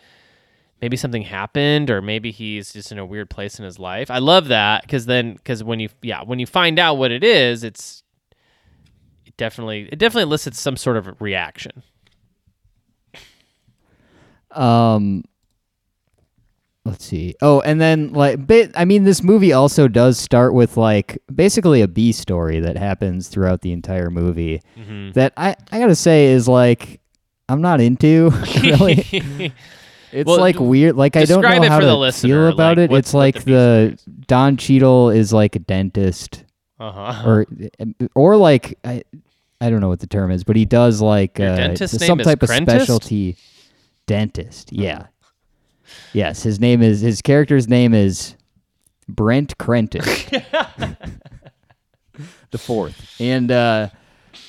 maybe 0.80 0.96
something 0.96 1.22
happened 1.22 1.90
or 1.90 2.00
maybe 2.00 2.30
he's 2.30 2.72
just 2.72 2.90
in 2.90 2.98
a 2.98 3.04
weird 3.04 3.28
place 3.30 3.58
in 3.58 3.64
his 3.64 3.78
life. 3.78 4.10
I 4.10 4.18
love 4.18 4.48
that 4.48 4.82
because 4.82 5.06
then 5.06 5.34
because 5.34 5.62
when 5.62 5.80
you 5.80 5.88
yeah 6.02 6.22
when 6.22 6.38
you 6.38 6.46
find 6.46 6.78
out 6.78 6.94
what 6.94 7.10
it 7.10 7.22
is 7.22 7.64
it's 7.64 8.02
it 9.26 9.36
definitely 9.36 9.88
it 9.92 9.98
definitely 9.98 10.24
elicits 10.24 10.60
some 10.60 10.76
sort 10.76 10.96
of 10.96 11.20
reaction. 11.20 11.82
Um, 14.52 15.24
let's 16.90 17.04
see. 17.04 17.34
Oh, 17.40 17.60
and 17.60 17.80
then 17.80 18.12
like, 18.12 18.46
bit. 18.46 18.72
I 18.74 18.84
mean, 18.84 19.04
this 19.04 19.22
movie 19.22 19.52
also 19.52 19.88
does 19.88 20.18
start 20.18 20.52
with 20.52 20.76
like 20.76 21.18
basically 21.34 21.80
a 21.80 21.88
B 21.88 22.12
story 22.12 22.60
that 22.60 22.76
happens 22.76 23.28
throughout 23.28 23.62
the 23.62 23.72
entire 23.72 24.10
movie. 24.10 24.60
Mm-hmm. 24.76 25.12
That 25.12 25.32
I 25.36 25.56
I 25.72 25.78
gotta 25.78 25.94
say 25.94 26.26
is 26.26 26.48
like 26.48 27.00
I'm 27.48 27.62
not 27.62 27.80
into 27.80 28.30
really. 28.62 29.52
It's 30.12 30.26
Well, 30.26 30.40
like 30.40 30.58
weird. 30.58 30.96
Like 30.96 31.14
I 31.14 31.24
don't 31.24 31.40
know 31.40 31.68
how 31.68 31.78
to 31.78 31.86
the 31.86 32.12
feel 32.12 32.48
about 32.48 32.78
like, 32.78 32.90
it. 32.90 32.96
It's 32.96 33.14
like 33.14 33.44
the 33.44 33.96
the 34.06 34.24
Don 34.26 34.56
Cheadle 34.56 35.10
is 35.10 35.32
like 35.32 35.54
a 35.54 35.60
dentist, 35.60 36.42
uh-huh 36.80 37.22
or 37.24 37.46
or 38.16 38.36
like 38.36 38.76
I 38.84 39.04
I 39.60 39.70
don't 39.70 39.80
know 39.80 39.88
what 39.88 40.00
the 40.00 40.08
term 40.08 40.32
is, 40.32 40.42
but 40.42 40.56
he 40.56 40.64
does 40.64 41.00
like 41.00 41.38
uh, 41.38 41.76
some 41.76 42.18
type 42.18 42.42
of 42.42 42.48
specialty 42.48 43.36
dentist. 44.06 44.72
Yeah. 44.72 45.06
Yes, 46.12 46.42
his 46.42 46.60
name 46.60 46.82
is 46.82 47.00
his 47.00 47.22
character's 47.22 47.68
name 47.68 47.94
is 47.94 48.34
Brent 49.08 49.56
Crenton. 49.58 50.02
the 52.50 52.58
fourth. 52.58 53.16
And 53.20 53.50
uh 53.50 53.88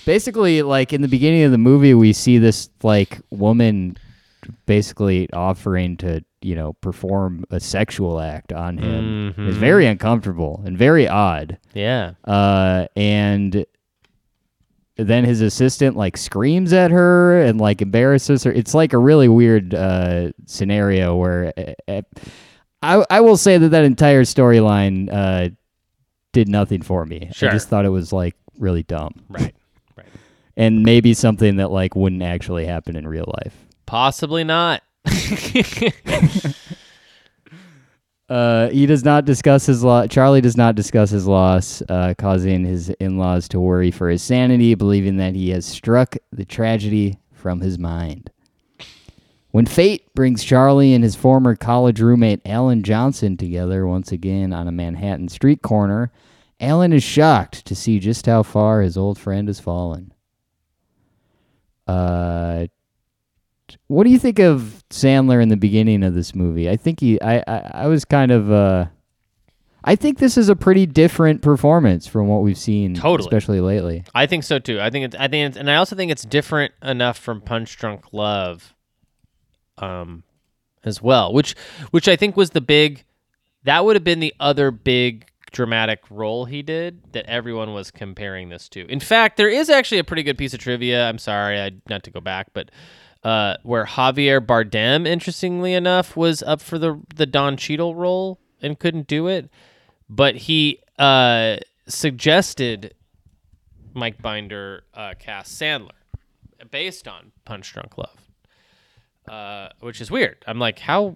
basically 0.06 0.62
like 0.62 0.94
in 0.94 1.02
the 1.02 1.08
beginning 1.08 1.44
of 1.44 1.52
the 1.52 1.58
movie 1.58 1.94
we 1.94 2.14
see 2.14 2.38
this 2.38 2.70
like 2.84 3.20
woman 3.30 3.98
basically 4.66 5.32
offering 5.34 5.98
to, 5.98 6.24
you 6.42 6.56
know, 6.56 6.74
perform 6.74 7.46
a 7.52 7.60
sexual 7.60 8.20
act 8.20 8.52
on 8.52 8.78
him. 8.80 9.30
It's 9.38 9.58
Mhm. 9.58 9.60
very 9.60 9.86
uncomfortable 9.86 10.62
and 10.66 10.78
very 10.78 11.08
odd 11.08 11.58
yeah 11.74 12.14
uh, 12.26 12.88
and 12.96 13.66
then 15.08 15.26
his 15.26 15.42
assistant 15.42 15.96
like 15.96 16.18
screams 16.18 16.74
at 16.74 16.92
her 16.92 17.42
and 17.42 17.60
like 17.60 17.82
embarrasses 17.82 18.44
her. 18.44 18.52
It's 18.52 18.74
like 18.74 18.94
a 18.94 18.98
really 18.98 19.28
weird 19.28 19.74
uh, 19.74 20.32
scenario 20.46 21.16
where 21.16 21.54
uh, 21.58 21.74
uh, 21.88 22.02
I 22.82 23.06
I 23.10 23.22
will 23.22 23.38
say 23.38 23.58
that 23.58 23.70
that 23.70 23.84
entire 23.84 24.24
storyline 24.24 25.10
uh, 25.12 25.50
did 26.34 26.48
nothing 26.48 26.82
for 26.82 27.06
me. 27.06 27.30
Sure. 27.34 27.50
I 27.50 27.52
just 27.52 27.70
thought 27.70 27.86
it 27.86 27.90
was 27.90 28.12
like 28.14 28.36
really 28.60 28.84
dumb 28.84 29.14
right 29.30 29.56
right 29.98 30.06
and 30.58 30.84
maybe 30.84 31.14
something 31.14 31.56
that 31.56 31.72
like 31.72 31.96
wouldn't 31.96 32.22
actually 32.22 32.66
happen 32.66 32.96
in 32.96 33.08
real 33.08 33.34
life. 33.44 33.56
possibly 33.86 34.44
not 34.44 34.84
Uh, 38.32 38.70
he 38.70 38.86
does 38.86 39.04
not 39.04 39.26
discuss 39.26 39.66
his 39.66 39.84
loss. 39.84 40.08
Charlie 40.08 40.40
does 40.40 40.56
not 40.56 40.74
discuss 40.74 41.10
his 41.10 41.28
loss, 41.28 41.84
uh, 41.90 42.14
causing 42.18 42.64
his 42.64 42.90
in-laws 42.92 43.50
to 43.50 43.60
worry 43.60 43.92
for 43.92 44.08
his 44.08 44.22
sanity, 44.22 44.74
believing 44.74 45.18
that 45.18 45.36
he 45.36 45.50
has 45.50 45.66
struck 45.66 46.16
the 46.32 46.46
tragedy 46.46 47.20
from 47.34 47.60
his 47.60 47.78
mind. 47.78 48.32
When 49.50 49.66
fate 49.66 50.14
brings 50.16 50.46
Charlie 50.46 50.94
and 50.94 51.04
his 51.04 51.14
former 51.14 51.58
college 51.58 52.00
roommate 52.00 52.40
Alan 52.46 52.84
Johnson 52.84 53.36
together 53.36 53.86
once 53.86 54.14
again 54.14 54.54
on 54.54 54.66
a 54.66 54.72
Manhattan 54.72 55.28
street 55.28 55.62
corner, 55.62 56.10
Alan 56.62 56.94
is 56.94 57.04
shocked 57.04 57.66
to 57.66 57.76
see 57.76 58.00
just 58.00 58.28
how 58.28 58.44
far 58.44 58.82
his 58.82 58.96
old 58.96 59.20
friend 59.20 59.50
has 59.50 59.60
fallen. 59.60 60.14
Uh, 61.86 62.68
what 63.88 64.04
do 64.04 64.10
you 64.10 64.20
think 64.20 64.40
of 64.40 64.84
Sandler 64.90 65.42
in 65.42 65.50
the 65.50 65.58
beginning 65.58 66.04
of 66.04 66.14
this 66.14 66.34
movie? 66.36 66.70
I 66.70 66.78
think 66.78 67.00
he, 67.00 67.22
I, 67.22 67.44
I, 67.48 67.72
I 67.74 67.88
was 67.88 68.06
kind 68.06 68.32
of, 68.32 68.52
uh, 68.52 68.86
I 69.84 69.96
think 69.96 70.20
this 70.20 70.38
is 70.38 70.48
a 70.50 70.56
pretty 70.56 70.86
different 70.86 71.42
performance 71.42 72.06
from 72.06 72.28
what 72.28 72.44
we've 72.44 72.58
seen, 72.58 72.94
Totally. 72.94 73.28
especially 73.28 73.62
lately. 73.62 74.04
I 74.14 74.28
think 74.28 74.44
so 74.44 74.60
too. 74.60 74.80
I 74.80 74.90
think 74.92 75.06
it's. 75.06 75.16
I 75.16 75.28
think 75.28 75.50
it's, 75.50 75.58
and 75.58 75.72
I 75.72 75.76
also 75.76 75.96
think 75.96 76.12
it's 76.12 76.24
different 76.24 76.74
enough 76.84 77.18
from 77.18 77.42
Punch 77.42 77.78
Drunk 77.78 78.06
Love, 78.12 78.76
um, 79.80 80.24
as 80.84 81.02
well. 81.02 81.34
Which, 81.34 81.56
which 81.90 82.08
I 82.08 82.16
think 82.16 82.38
was 82.38 82.52
the 82.52 82.62
big. 82.62 83.04
That 83.64 83.84
would 83.84 83.96
have 83.96 84.04
been 84.04 84.20
the 84.20 84.36
other 84.40 84.70
big 84.70 85.28
dramatic 85.52 86.00
role 86.10 86.46
he 86.46 86.62
did 86.62 87.14
that 87.14 87.26
everyone 87.26 87.74
was 87.74 87.92
comparing 87.92 88.50
this 88.50 88.70
to. 88.70 88.86
In 88.86 89.00
fact, 89.00 89.38
there 89.38 89.50
is 89.50 89.70
actually 89.70 90.00
a 90.00 90.04
pretty 90.04 90.24
good 90.24 90.38
piece 90.38 90.54
of 90.54 90.60
trivia. 90.60 91.08
I'm 91.10 91.18
sorry, 91.18 91.60
I 91.60 91.72
not 91.90 92.04
to 92.04 92.12
go 92.12 92.20
back, 92.22 92.48
but 92.54 92.70
uh, 93.24 93.58
where 93.64 93.86
Javier 93.86 94.40
Bardem, 94.46 95.08
interestingly 95.08 95.74
enough, 95.74 96.16
was 96.16 96.42
up 96.44 96.62
for 96.62 96.80
the 96.80 97.00
the 97.16 97.26
Don 97.26 97.58
Cheadle 97.58 97.96
role 97.96 98.40
and 98.62 98.80
couldn't 98.80 99.08
do 99.08 99.28
it, 99.28 99.50
but 100.10 100.36
he 100.36 100.80
uh, 100.98 101.58
suggested 101.88 102.96
Mike 103.94 104.22
Binder 104.22 104.84
uh, 104.94 105.14
cast 105.20 105.60
Sandler 105.60 105.92
based 106.70 107.08
on 107.08 107.32
Punch 107.46 107.74
Drunk 107.74 107.98
Love, 107.98 108.30
uh, 109.28 109.70
which 109.80 110.02
is 110.02 110.10
weird. 110.10 110.38
I'm 110.48 110.60
like, 110.60 110.80
how? 110.80 111.16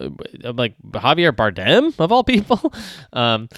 I'm 0.00 0.56
like 0.56 0.74
Javier 0.92 1.32
Bardem 1.32 1.94
of 1.98 2.10
all 2.10 2.24
people, 2.24 2.72
um, 3.12 3.48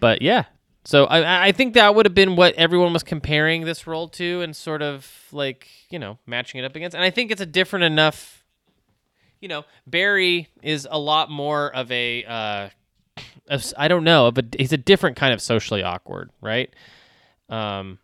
but 0.00 0.22
yeah. 0.22 0.44
So 0.84 1.04
I 1.06 1.46
I 1.48 1.52
think 1.52 1.74
that 1.74 1.94
would 1.94 2.06
have 2.06 2.14
been 2.14 2.34
what 2.36 2.54
everyone 2.54 2.92
was 2.92 3.02
comparing 3.02 3.62
this 3.64 3.86
role 3.86 4.08
to, 4.08 4.40
and 4.42 4.54
sort 4.54 4.82
of 4.82 5.10
like 5.32 5.68
you 5.90 5.98
know 5.98 6.18
matching 6.26 6.58
it 6.60 6.64
up 6.64 6.74
against. 6.74 6.94
And 6.94 7.04
I 7.04 7.10
think 7.10 7.30
it's 7.30 7.40
a 7.40 7.46
different 7.46 7.84
enough. 7.84 8.44
You 9.40 9.48
know, 9.48 9.64
Barry 9.86 10.48
is 10.62 10.86
a 10.90 10.98
lot 10.98 11.30
more 11.30 11.74
of 11.74 11.90
a 11.90 12.24
uh, 12.24 12.68
of- 13.48 13.72
I 13.76 13.88
don't 13.88 14.04
know, 14.04 14.30
but 14.30 14.56
he's 14.58 14.72
a 14.72 14.76
different 14.76 15.16
kind 15.16 15.32
of 15.32 15.40
socially 15.40 15.82
awkward, 15.82 16.30
right? 16.40 16.72
Um, 17.48 17.98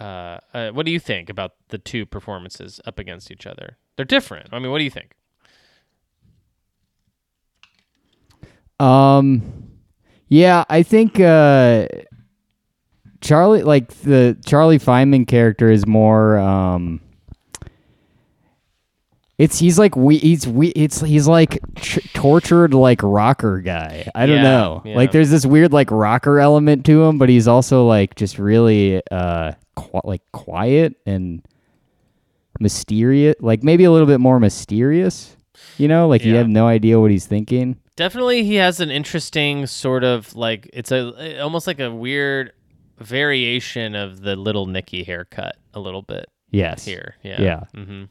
uh, 0.00 0.38
uh, 0.54 0.70
what 0.70 0.84
do 0.84 0.92
you 0.92 0.98
think 0.98 1.30
about 1.30 1.52
the 1.68 1.78
two 1.78 2.06
performances 2.06 2.80
up 2.86 2.98
against 2.98 3.30
each 3.30 3.46
other? 3.46 3.76
They're 3.96 4.04
different. 4.04 4.48
I 4.52 4.58
mean, 4.58 4.70
what 4.70 4.78
do 4.78 4.84
you 4.84 4.90
think? 4.90 5.14
Um, 8.80 9.61
yeah, 10.32 10.64
I 10.70 10.82
think 10.82 11.20
uh, 11.20 11.86
Charlie, 13.20 13.62
like 13.62 13.88
the 14.00 14.36
Charlie 14.46 14.78
Fineman 14.78 15.28
character, 15.28 15.70
is 15.70 15.86
more. 15.86 16.38
Um, 16.38 17.00
it's 19.38 19.58
he's 19.58 19.78
like 19.78 19.96
we 19.96 20.18
he's 20.18 20.46
we 20.46 20.68
it's 20.68 21.00
he's 21.00 21.26
like 21.26 21.58
tr- 21.76 22.00
tortured 22.14 22.74
like 22.74 23.02
rocker 23.02 23.60
guy. 23.60 24.08
I 24.14 24.26
don't 24.26 24.36
Yeah, 24.36 24.42
know. 24.42 24.82
yeah. 24.84 24.96
Like 24.96 25.12
there's 25.12 25.30
this 25.30 25.44
weird 25.44 25.72
like 25.72 25.90
rocker 25.90 26.38
element 26.38 26.86
to 26.86 27.02
him, 27.02 27.18
but 27.18 27.28
he's 27.28 27.48
also 27.48 27.86
like 27.86 28.14
just 28.14 28.38
really 28.38 29.02
uh 29.10 29.52
qu- 29.74 30.00
like 30.04 30.22
quiet 30.32 30.94
and 31.06 31.42
mysterious. 32.60 33.34
Like 33.40 33.62
maybe 33.62 33.84
a 33.84 33.90
little 33.90 34.06
bit 34.06 34.20
more 34.20 34.38
mysterious. 34.38 35.36
You 35.76 35.88
know, 35.88 36.08
like 36.08 36.24
you 36.24 36.32
Yeah. 36.32 36.38
have 36.38 36.48
no 36.48 36.66
idea 36.66 37.00
what 37.00 37.10
he's 37.10 37.26
thinking. 37.26 37.76
Definitely, 37.96 38.44
he 38.44 38.54
has 38.56 38.80
an 38.80 38.90
interesting 38.90 39.66
sort 39.66 40.02
of 40.04 40.34
like 40.34 40.68
it's 40.72 40.90
a 40.92 41.40
almost 41.40 41.66
like 41.66 41.78
a 41.80 41.90
weird 41.94 42.52
variation 42.98 43.94
of 43.94 44.22
the 44.22 44.34
little 44.36 44.66
Nicky 44.66 45.02
haircut 45.04 45.56
a 45.74 45.80
little 45.80 46.02
bit 46.02 46.26
Yes. 46.50 46.84
here. 46.84 47.16
Yeah. 47.22 47.40
Yeah. 47.42 47.60
hmm 47.74 48.04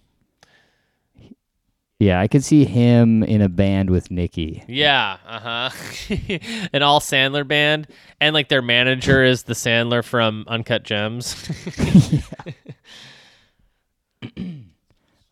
Yeah, 1.99 2.19
I 2.19 2.27
could 2.27 2.43
see 2.43 2.65
him 2.65 3.23
in 3.23 3.41
a 3.41 3.49
band 3.49 3.89
with 3.89 4.11
Nicky. 4.11 4.63
Yeah. 4.67 5.17
Uh 5.25 5.69
huh. 5.69 6.15
An 6.73 6.83
all 6.83 6.99
Sandler 6.99 7.47
band, 7.47 7.87
and 8.19 8.33
like 8.33 8.49
their 8.49 8.61
manager 8.61 9.23
is 9.23 9.43
the 9.43 9.53
Sandler 9.53 10.03
from 10.03 10.45
Uncut 10.47 10.83
Gems. 10.83 11.35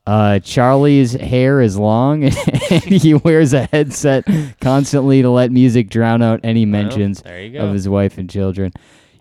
Uh, 0.10 0.40
Charlie's 0.40 1.12
hair 1.14 1.62
is 1.62 1.78
long, 1.78 2.24
and 2.24 2.34
he 2.84 3.14
wears 3.14 3.54
a 3.54 3.66
headset 3.68 4.26
constantly 4.60 5.22
to 5.22 5.30
let 5.30 5.52
music 5.52 5.92
drown 5.92 6.24
out 6.24 6.40
any 6.44 6.66
mentions 6.66 7.22
go. 7.22 7.60
of 7.60 7.74
his 7.74 7.88
wife 7.88 8.18
and 8.18 8.28
children. 8.28 8.72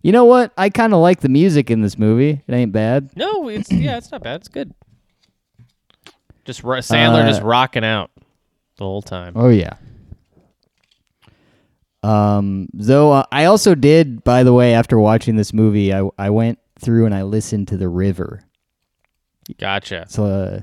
You 0.03 0.13
know 0.13 0.25
what? 0.25 0.51
I 0.57 0.71
kind 0.71 0.95
of 0.95 1.01
like 1.01 1.21
the 1.21 1.29
music 1.29 1.71
in 1.71 1.83
this 1.83 1.99
movie. 1.99 2.41
It 2.47 2.55
ain't 2.55 2.73
bad. 2.73 3.11
no, 3.17 3.49
it's 3.51 3.71
yeah, 3.71 3.99
it's 3.99 4.11
not 4.11 4.23
bad. 4.23 4.41
It's 4.41 4.49
good. 4.49 4.73
Just 6.47 6.65
ro- 6.65 6.79
Sandler 6.79 7.27
just 7.29 7.43
Uh, 7.43 7.47
rocking 7.47 7.85
out 7.85 8.11
the 8.79 8.85
whole 8.85 9.03
time. 9.03 9.35
Oh 9.37 9.51
yeah. 9.51 9.75
Um, 12.03 12.69
though 12.73 13.13
uh, 13.13 13.25
I 13.31 13.45
also 13.45 13.75
did, 13.75 14.25
by 14.25 14.43
the 14.43 14.55
way, 14.55 14.73
after 14.73 14.99
watching 14.99 15.37
this 15.37 15.53
movie, 15.53 15.93
I 15.93 16.09
I 16.17 16.31
went 16.31 16.59
through 16.81 17.05
and 17.05 17.15
I 17.15 17.25
listened 17.25 17.69
to 17.69 17.77
the 17.77 17.89
River. 17.89 18.41
Gotcha. 19.59 20.07
So 20.09 20.25
a, 20.25 20.63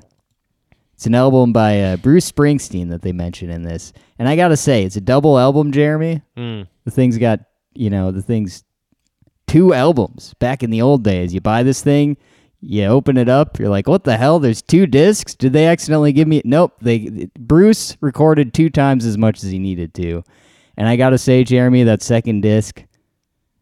it's 0.96 1.06
an 1.06 1.14
album 1.14 1.52
by 1.52 1.82
uh, 1.82 1.98
Bruce 1.98 2.32
Springsteen 2.32 2.90
that 2.90 3.02
they 3.02 3.12
mention 3.12 3.50
in 3.50 3.64
this, 3.64 3.92
and 4.18 4.30
I 4.30 4.38
gotta 4.38 4.56
say, 4.56 4.84
it's 4.84 4.96
a 4.96 5.02
double 5.02 5.38
album, 5.38 5.74
Jeremy. 5.74 6.22
Mm. 6.38 6.68
The 6.86 6.92
thing's 6.92 7.18
got, 7.18 7.42
you 7.74 7.90
know, 7.90 8.12
the 8.12 8.22
thing's 8.22 8.64
two 9.46 9.74
albums. 9.74 10.34
Back 10.40 10.64
in 10.64 10.70
the 10.70 10.82
old 10.82 11.04
days, 11.04 11.34
you 11.34 11.42
buy 11.42 11.64
this 11.64 11.84
thing, 11.84 12.16
you 12.62 12.86
open 12.86 13.18
it 13.18 13.28
up, 13.28 13.60
you're 13.60 13.70
like, 13.70 13.90
what 13.90 14.06
the 14.06 14.16
hell? 14.16 14.40
There's 14.40 14.62
two 14.62 14.88
discs. 14.88 15.36
Did 15.36 15.52
they 15.52 15.68
accidentally 15.68 16.14
give 16.14 16.30
me? 16.30 16.42
Nope. 16.46 16.74
They 16.80 17.30
Bruce 17.38 17.98
recorded 18.00 18.54
two 18.54 18.70
times 18.70 19.06
as 19.06 19.18
much 19.18 19.44
as 19.44 19.52
he 19.52 19.60
needed 19.60 19.94
to, 19.96 20.24
and 20.78 20.88
I 20.88 20.96
gotta 20.96 21.18
say, 21.18 21.44
Jeremy, 21.44 21.84
that 21.84 22.04
second 22.04 22.40
disc, 22.40 22.82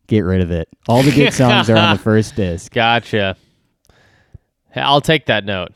get 0.05 0.21
rid 0.21 0.41
of 0.41 0.51
it. 0.51 0.69
All 0.87 1.01
the 1.01 1.11
good 1.11 1.33
songs 1.33 1.67
are 1.67 1.77
on 1.77 1.97
the 1.97 2.03
first 2.03 2.35
disc. 2.35 2.71
Gotcha. 2.71 3.37
I'll 4.75 5.01
take 5.01 5.25
that 5.27 5.45
note. 5.45 5.71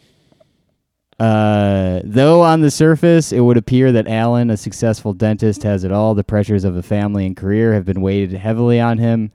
Uh, 1.19 2.01
though 2.03 2.41
on 2.41 2.61
the 2.61 2.69
surface 2.69 3.31
it 3.31 3.39
would 3.39 3.57
appear 3.57 3.91
that 3.91 4.07
Alan, 4.07 4.49
a 4.49 4.57
successful 4.57 5.13
dentist, 5.13 5.63
has 5.63 5.83
it 5.83 5.91
all, 5.91 6.13
the 6.13 6.23
pressures 6.23 6.63
of 6.63 6.75
a 6.75 6.83
family 6.83 7.25
and 7.25 7.35
career 7.35 7.73
have 7.73 7.85
been 7.85 8.01
weighted 8.01 8.33
heavily 8.33 8.79
on 8.79 8.97
him. 8.97 9.31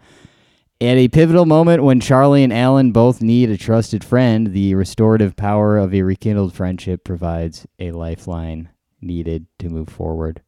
At 0.81 0.97
a 0.97 1.09
pivotal 1.09 1.47
moment 1.47 1.85
when 1.85 2.01
Charlie 2.01 2.43
and 2.43 2.53
Alan 2.53 2.91
both 2.91 3.23
need 3.23 3.51
a 3.51 3.57
trusted 3.57 4.03
friend, 4.03 4.53
the 4.53 4.75
restorative 4.75 5.37
power 5.37 5.79
of 5.79 5.95
a 5.95 6.03
rekindled 6.03 6.55
friendship 6.55 7.05
provides 7.05 7.67
a 7.79 7.93
lifeline 7.93 8.69
needed 9.01 9.47
to 9.61 9.69
move 9.69 9.89
forward. 9.89 10.43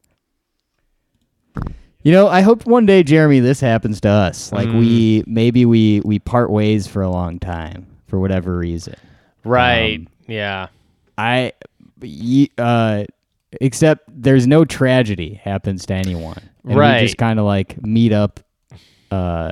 You 2.03 2.11
know, 2.11 2.27
I 2.27 2.41
hope 2.41 2.65
one 2.65 2.85
day, 2.85 3.01
Jeremy, 3.01 3.39
this 3.39 3.59
happens 3.59 3.99
to 4.01 4.09
us. 4.09 4.51
Like 4.51 4.67
we 4.67 5.23
maybe 5.25 5.65
we 5.65 6.01
we 6.01 6.19
part 6.19 6.51
ways 6.51 6.85
for 6.85 7.01
a 7.01 7.09
long 7.09 7.39
time 7.39 7.87
for 8.07 8.19
whatever 8.19 8.57
reason. 8.57 8.95
Right. 9.43 10.01
Um, 10.01 10.07
yeah. 10.27 10.67
I, 11.17 11.53
uh, 12.57 13.05
except 13.61 14.03
there's 14.09 14.47
no 14.47 14.65
tragedy 14.65 15.35
happens 15.43 15.85
to 15.87 15.93
anyone. 15.93 16.49
And 16.63 16.77
Right. 16.77 17.01
We 17.01 17.07
just 17.07 17.17
kind 17.17 17.39
of 17.39 17.45
like 17.45 17.81
meet 17.83 18.11
up, 18.11 18.39
uh, 19.11 19.51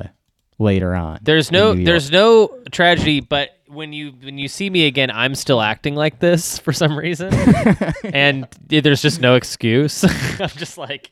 later 0.60 0.96
on. 0.96 1.20
There's 1.22 1.52
no 1.52 1.74
there's 1.74 2.12
no 2.12 2.60
tragedy, 2.72 3.20
but 3.20 3.58
when 3.68 3.94
you 3.94 4.12
when 4.22 4.38
you 4.38 4.48
see 4.48 4.70
me 4.70 4.86
again, 4.86 5.12
I'm 5.12 5.36
still 5.36 5.62
acting 5.62 5.96
like 5.96 6.20
this 6.20 6.58
for 6.66 6.74
some 6.74 6.98
reason, 6.98 7.34
and 8.04 8.48
there's 8.68 9.02
just 9.02 9.22
no 9.22 9.36
excuse. 9.36 10.04
I'm 10.40 10.50
just 10.50 10.78
like, 10.78 11.12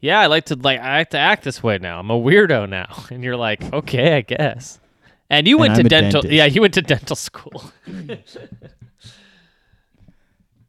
yeah, 0.00 0.20
I 0.20 0.26
like 0.26 0.46
to 0.46 0.56
like 0.56 0.80
I 0.80 0.98
like 0.98 1.10
to 1.10 1.18
act 1.18 1.44
this 1.44 1.62
way 1.62 1.78
now. 1.78 1.98
I'm 1.98 2.10
a 2.10 2.18
weirdo 2.18 2.68
now, 2.68 3.04
and 3.10 3.22
you're 3.24 3.36
like, 3.36 3.62
okay, 3.72 4.16
I 4.16 4.20
guess. 4.22 4.78
And 5.28 5.46
you 5.46 5.58
went 5.58 5.76
to 5.76 5.84
dental, 5.84 6.22
dentist. 6.22 6.34
yeah, 6.34 6.46
you 6.46 6.60
went 6.60 6.74
to 6.74 6.82
dental 6.82 7.14
school. 7.14 7.70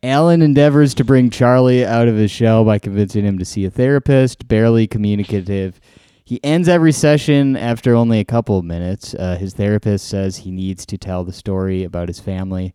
Alan 0.03 0.41
endeavors 0.41 0.95
to 0.95 1.03
bring 1.03 1.29
Charlie 1.29 1.85
out 1.85 2.07
of 2.07 2.15
his 2.15 2.31
shell 2.31 2.65
by 2.65 2.79
convincing 2.79 3.23
him 3.23 3.37
to 3.37 3.45
see 3.45 3.65
a 3.65 3.69
therapist, 3.69 4.47
barely 4.47 4.87
communicative. 4.87 5.79
He 6.25 6.43
ends 6.43 6.67
every 6.67 6.91
session 6.91 7.55
after 7.55 7.93
only 7.93 8.19
a 8.19 8.25
couple 8.25 8.57
of 8.57 8.65
minutes. 8.65 9.13
Uh, 9.13 9.37
his 9.37 9.53
therapist 9.53 10.07
says 10.07 10.37
he 10.37 10.49
needs 10.49 10.85
to 10.87 10.97
tell 10.97 11.23
the 11.23 11.33
story 11.33 11.83
about 11.83 12.07
his 12.07 12.19
family 12.19 12.73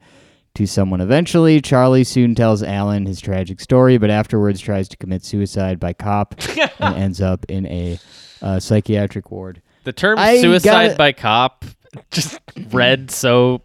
to 0.55 0.67
someone 0.67 1.01
eventually. 1.01 1.61
Charlie 1.61 2.05
soon 2.05 2.37
tells 2.37 2.63
Alan 2.63 3.07
his 3.07 3.21
tragic 3.21 3.61
story, 3.61 3.99
but 3.99 4.09
afterwards 4.09 4.61
tries 4.61 4.89
to 4.91 4.97
commit 4.97 5.25
suicide 5.25 5.81
by 5.81 5.95
cop 5.95 6.37
and 6.79 6.95
ends 6.97 7.21
up 7.21 7.45
in 7.49 7.67
a 7.67 7.99
uh, 8.41 8.61
psychiatric 8.61 9.33
ward. 9.33 9.63
The 9.83 9.93
term 9.93 10.19
I 10.19 10.41
suicide 10.41 10.87
gotta- 10.89 10.97
by 10.97 11.13
cop 11.13 11.65
just 12.13 12.39
read 12.71 13.11
so 13.11 13.63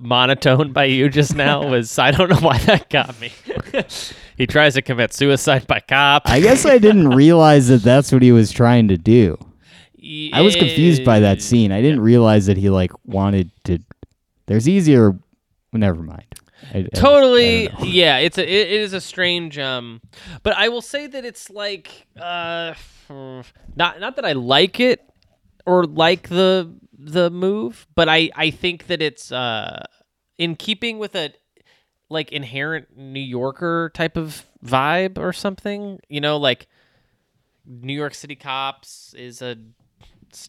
monotone 0.00 0.72
by 0.72 0.84
you 0.84 1.08
just 1.08 1.34
now 1.34 1.66
was 1.70 1.98
I 1.98 2.10
don't 2.10 2.28
know 2.30 2.40
why 2.40 2.58
that 2.58 2.88
got 2.90 3.18
me. 3.20 3.32
he 4.36 4.46
tries 4.46 4.74
to 4.74 4.82
commit 4.82 5.12
suicide 5.12 5.66
by 5.66 5.80
cop. 5.80 6.22
I 6.26 6.40
guess 6.40 6.64
I 6.66 6.78
didn't 6.78 7.08
realize 7.16 7.68
that 7.68 7.82
that's 7.82 8.12
what 8.12 8.22
he 8.22 8.32
was 8.32 8.52
trying 8.52 8.88
to 8.88 8.96
do. 8.96 9.38
I 10.32 10.40
was 10.42 10.54
confused 10.54 11.04
by 11.04 11.20
that 11.20 11.42
scene. 11.42 11.72
I 11.72 11.82
didn't 11.82 12.00
realize 12.00 12.46
that 12.46 12.56
he 12.56 12.70
like 12.70 12.92
wanted 13.04 13.50
to. 13.64 13.78
There's 14.46 14.68
easier. 14.68 15.18
Never 15.72 16.02
mind. 16.02 16.24
I- 16.72 16.78
I- 16.78 16.80
I 16.80 16.82
Totally, 16.94 17.68
yeah. 17.82 18.18
It's 18.18 18.38
a 18.38 18.42
it, 18.42 18.68
it 18.72 18.80
is 18.80 18.92
a 18.92 19.00
strange 19.00 19.58
um, 19.58 20.00
but 20.42 20.56
I 20.56 20.68
will 20.68 20.80
say 20.80 21.06
that 21.06 21.24
it's 21.24 21.50
like 21.50 22.06
uh, 22.20 22.74
not 23.10 24.00
not 24.00 24.16
that 24.16 24.24
I 24.24 24.32
like 24.32 24.80
it 24.80 25.02
or 25.66 25.84
like 25.84 26.28
the 26.28 26.72
the 27.06 27.30
move, 27.30 27.86
but 27.94 28.08
I 28.08 28.30
I 28.34 28.50
think 28.50 28.86
that 28.88 29.00
it's 29.00 29.30
uh 29.32 29.84
in 30.38 30.56
keeping 30.56 30.98
with 30.98 31.14
a 31.14 31.32
like 32.08 32.32
inherent 32.32 32.96
New 32.96 33.20
Yorker 33.20 33.90
type 33.94 34.16
of 34.16 34.44
vibe 34.64 35.18
or 35.18 35.32
something. 35.32 36.00
You 36.08 36.20
know, 36.20 36.36
like 36.36 36.66
New 37.64 37.94
York 37.94 38.14
City 38.14 38.36
cops 38.36 39.14
is 39.14 39.42
a 39.42 39.56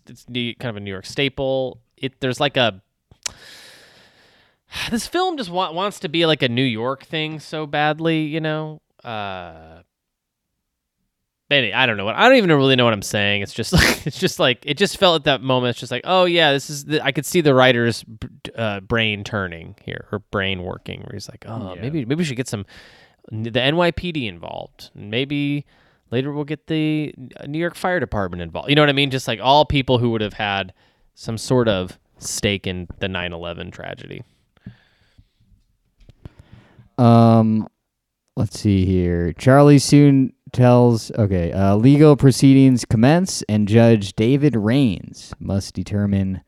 it's 0.08 0.28
New, 0.28 0.54
kind 0.56 0.70
of 0.70 0.78
a 0.78 0.80
New 0.80 0.92
York 0.92 1.06
staple. 1.06 1.82
It 1.96 2.20
there's 2.20 2.40
like 2.40 2.58
a 2.58 2.82
this 4.92 5.08
film 5.08 5.38
just 5.38 5.50
wa- 5.50 5.72
wants 5.72 6.00
to 6.02 6.10
be 6.10 6.26
like 6.26 6.42
a 6.42 6.50
New 6.50 6.64
York 6.64 7.06
thing 7.06 7.40
so 7.40 7.66
badly, 7.66 8.22
you 8.22 8.42
know. 8.42 8.82
Uh, 9.04 9.77
Anyway, 11.50 11.72
I 11.74 11.86
don't 11.86 11.96
know 11.96 12.04
what 12.04 12.16
I 12.16 12.28
don't 12.28 12.38
even 12.38 12.52
really 12.52 12.76
know 12.76 12.84
what 12.84 12.94
I'm 12.94 13.02
saying. 13.02 13.42
It's 13.42 13.54
just 13.54 13.72
like 13.74 14.06
it's 14.06 14.20
just 14.20 14.38
like 14.40 14.60
it 14.66 14.78
just 14.78 14.98
felt 14.98 15.16
at 15.22 15.24
that 15.26 15.42
moment. 15.42 15.72
It's 15.72 15.80
just 15.80 15.92
like 15.92 16.02
oh 16.04 16.26
yeah, 16.26 16.52
this 16.52 16.70
is 16.70 16.86
the, 16.86 17.02
I 17.04 17.12
could 17.12 17.26
see 17.26 17.40
the 17.42 17.54
writer's 17.54 18.04
uh, 18.56 18.82
brain 18.82 19.24
turning 19.24 19.76
here 19.84 20.08
or 20.12 20.20
brain 20.32 20.64
working. 20.64 21.02
Where 21.02 21.12
he's 21.14 21.30
like 21.30 21.46
oh 21.48 21.76
Yeah. 21.76 21.82
maybe 21.82 22.00
maybe 22.06 22.16
we 22.16 22.24
should 22.26 22.38
get 22.38 22.48
some 22.50 22.66
the 23.32 23.52
NYPD 23.52 24.28
involved. 24.28 24.90
Maybe 24.94 25.66
later 26.12 26.34
we'll 26.34 26.44
get 26.46 26.68
the 26.68 27.14
New 27.46 27.60
York 27.60 27.76
Fire 27.76 28.00
Department 28.00 28.42
involved. 28.42 28.70
You 28.70 28.76
know 28.76 28.82
what 28.82 28.90
I 28.90 28.94
mean? 28.94 29.10
Just 29.12 29.28
like 29.28 29.40
all 29.42 29.64
people 29.66 30.00
who 30.00 30.10
would 30.12 30.22
have 30.22 30.34
had 30.34 30.74
some 31.16 31.38
sort 31.38 31.68
of 31.70 31.98
stake 32.20 32.68
in 32.68 32.88
the 33.00 33.08
9/11 33.08 33.72
tragedy. 33.72 34.24
Um, 36.98 37.68
let's 38.36 38.60
see 38.60 38.86
here. 38.86 39.34
Charlie 39.34 39.80
soon 39.80 40.34
tells. 40.58 41.12
Okay, 41.12 41.54
uh, 41.54 41.76
legal 41.76 42.18
proceedings 42.18 42.84
commence, 42.84 43.44
and 43.44 43.68
Judge 43.68 44.14
David 44.14 44.56
Raines 44.56 45.34
must 45.40 45.74
determine 45.74 46.42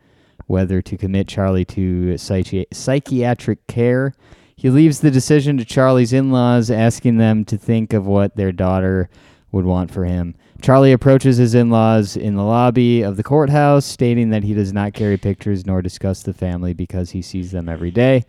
whether 0.48 0.82
to 0.82 0.98
commit 0.98 1.28
Charlie 1.28 1.65
to 1.65 2.15
psychi- 2.15 2.65
psychiatric 2.74 3.65
care. 3.67 4.13
He 4.56 4.69
leaves 4.69 5.00
the 5.00 5.12
decision 5.12 5.58
to 5.58 5.63
Charlie's 5.63 6.12
in-laws, 6.12 6.69
asking 6.69 7.17
them 7.17 7.45
to 7.45 7.58
think 7.58 7.93
of 7.93 8.06
what 8.06 8.36
their 8.36 8.52
daughter 8.52 9.10
would 9.52 9.65
want 9.65 9.91
for 9.91 10.06
him. 10.06 10.36
Charlie 10.62 10.91
approaches 10.91 11.38
his 11.38 11.56
in-laws 11.56 12.17
in 12.17 12.36
the 12.36 12.43
lobby 12.43 13.02
of 13.02 13.15
the 13.15 13.24
courthouse, 13.24 13.86
stating 13.86 14.32
that 14.32 14.43
he 14.43 14.54
does 14.54 14.74
not 14.74 14.93
carry 14.93 15.17
pictures 15.17 15.65
nor 15.65 15.82
discuss 15.82 16.24
the 16.24 16.34
family 16.34 16.74
because 16.74 17.12
he 17.12 17.22
sees 17.22 17.52
them 17.52 17.69
every 17.69 17.91
day 17.91 18.26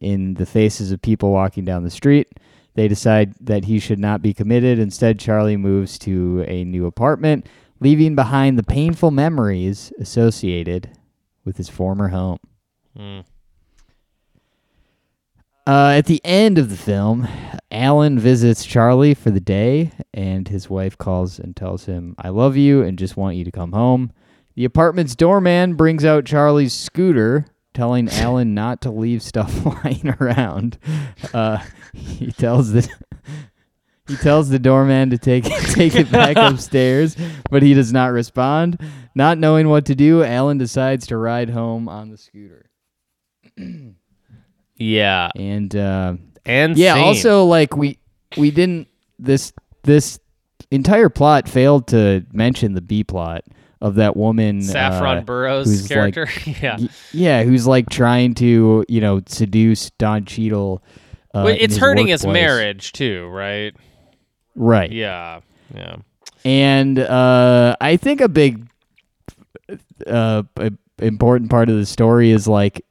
in 0.00 0.34
the 0.34 0.46
faces 0.46 0.92
of 0.92 1.02
people 1.02 1.30
walking 1.30 1.64
down 1.64 1.82
the 1.82 1.90
street. 1.90 2.28
They 2.74 2.88
decide 2.88 3.34
that 3.40 3.64
he 3.64 3.78
should 3.78 3.98
not 3.98 4.20
be 4.20 4.34
committed. 4.34 4.78
Instead, 4.78 5.18
Charlie 5.18 5.56
moves 5.56 5.98
to 6.00 6.44
a 6.46 6.64
new 6.64 6.86
apartment, 6.86 7.46
leaving 7.80 8.14
behind 8.14 8.58
the 8.58 8.64
painful 8.64 9.10
memories 9.10 9.92
associated 9.98 10.90
with 11.44 11.56
his 11.56 11.68
former 11.68 12.08
home. 12.08 12.38
Hmm. 12.96 13.20
Uh, 15.66 15.94
at 15.96 16.06
the 16.06 16.20
end 16.24 16.58
of 16.58 16.68
the 16.68 16.76
film, 16.76 17.26
Alan 17.70 18.18
visits 18.18 18.66
Charlie 18.66 19.14
for 19.14 19.30
the 19.30 19.40
day, 19.40 19.92
and 20.12 20.46
his 20.46 20.68
wife 20.68 20.98
calls 20.98 21.38
and 21.38 21.56
tells 21.56 21.86
him, 21.86 22.14
I 22.18 22.28
love 22.28 22.56
you 22.56 22.82
and 22.82 22.98
just 22.98 23.16
want 23.16 23.36
you 23.36 23.44
to 23.44 23.50
come 23.50 23.72
home. 23.72 24.12
The 24.56 24.66
apartment's 24.66 25.16
doorman 25.16 25.74
brings 25.74 26.04
out 26.04 26.26
Charlie's 26.26 26.74
scooter, 26.74 27.46
telling 27.74 28.08
Alan 28.08 28.54
not 28.54 28.80
to 28.82 28.90
leave 28.90 29.22
stuff 29.22 29.64
lying 29.84 30.14
around. 30.20 30.78
Uh, 31.34 31.58
he 31.92 32.32
tells 32.32 32.72
the 32.72 32.88
he 34.08 34.16
tells 34.16 34.48
the 34.48 34.58
doorman 34.58 35.10
to 35.10 35.18
take 35.18 35.44
take 35.72 35.94
it 35.94 36.10
back 36.10 36.36
upstairs, 36.52 37.16
but 37.50 37.62
he 37.62 37.74
does 37.74 37.92
not 37.92 38.12
respond. 38.12 38.78
Not 39.14 39.38
knowing 39.38 39.68
what 39.68 39.86
to 39.86 39.94
do, 39.94 40.22
Alan 40.24 40.58
decides 40.58 41.06
to 41.08 41.16
ride 41.16 41.50
home 41.50 41.88
on 41.88 42.10
the 42.10 42.16
scooter. 42.16 42.70
Yeah, 44.76 45.30
And 45.36 45.74
uh, 45.76 46.14
and 46.44 46.76
yeah, 46.76 46.94
scene. 46.94 47.04
also 47.04 47.44
like 47.44 47.76
we 47.76 47.98
we 48.36 48.50
didn't 48.50 48.88
this 49.20 49.52
this 49.84 50.18
entire 50.72 51.08
plot 51.08 51.48
failed 51.48 51.86
to 51.88 52.26
mention 52.32 52.74
the 52.74 52.80
B 52.80 53.04
plot 53.04 53.44
of 53.84 53.96
that 53.96 54.16
woman 54.16 54.62
Saffron 54.62 55.18
uh, 55.18 55.20
Burrows 55.20 55.66
who's 55.66 55.90
like- 55.90 56.14
character. 56.14 56.28
yeah. 56.62 56.78
yeah, 57.12 57.42
who's 57.44 57.66
like 57.66 57.90
trying 57.90 58.32
to 58.34 58.84
you 58.88 59.00
know 59.00 59.20
seduce 59.26 59.90
Don 59.90 60.24
Cheadle. 60.24 60.82
Uh, 61.34 61.42
Well, 61.44 61.56
it's 61.58 61.74
his 61.74 61.78
hurting 61.78 62.06
his 62.06 62.24
marriage 62.24 62.92
too, 62.92 63.26
right? 63.28 63.74
right? 64.54 64.90
Yeah. 64.90 65.40
Yeah. 65.74 65.96
And 66.44 66.98
uh, 66.98 67.76
I 67.80 67.96
think 67.96 68.20
a 68.20 68.28
big, 68.28 68.68
uh, 70.06 70.42
important 70.98 71.50
part 71.50 71.68
of 71.68 71.76
the 71.76 71.86
story 71.86 72.30
is 72.30 72.46
like, 72.46 72.84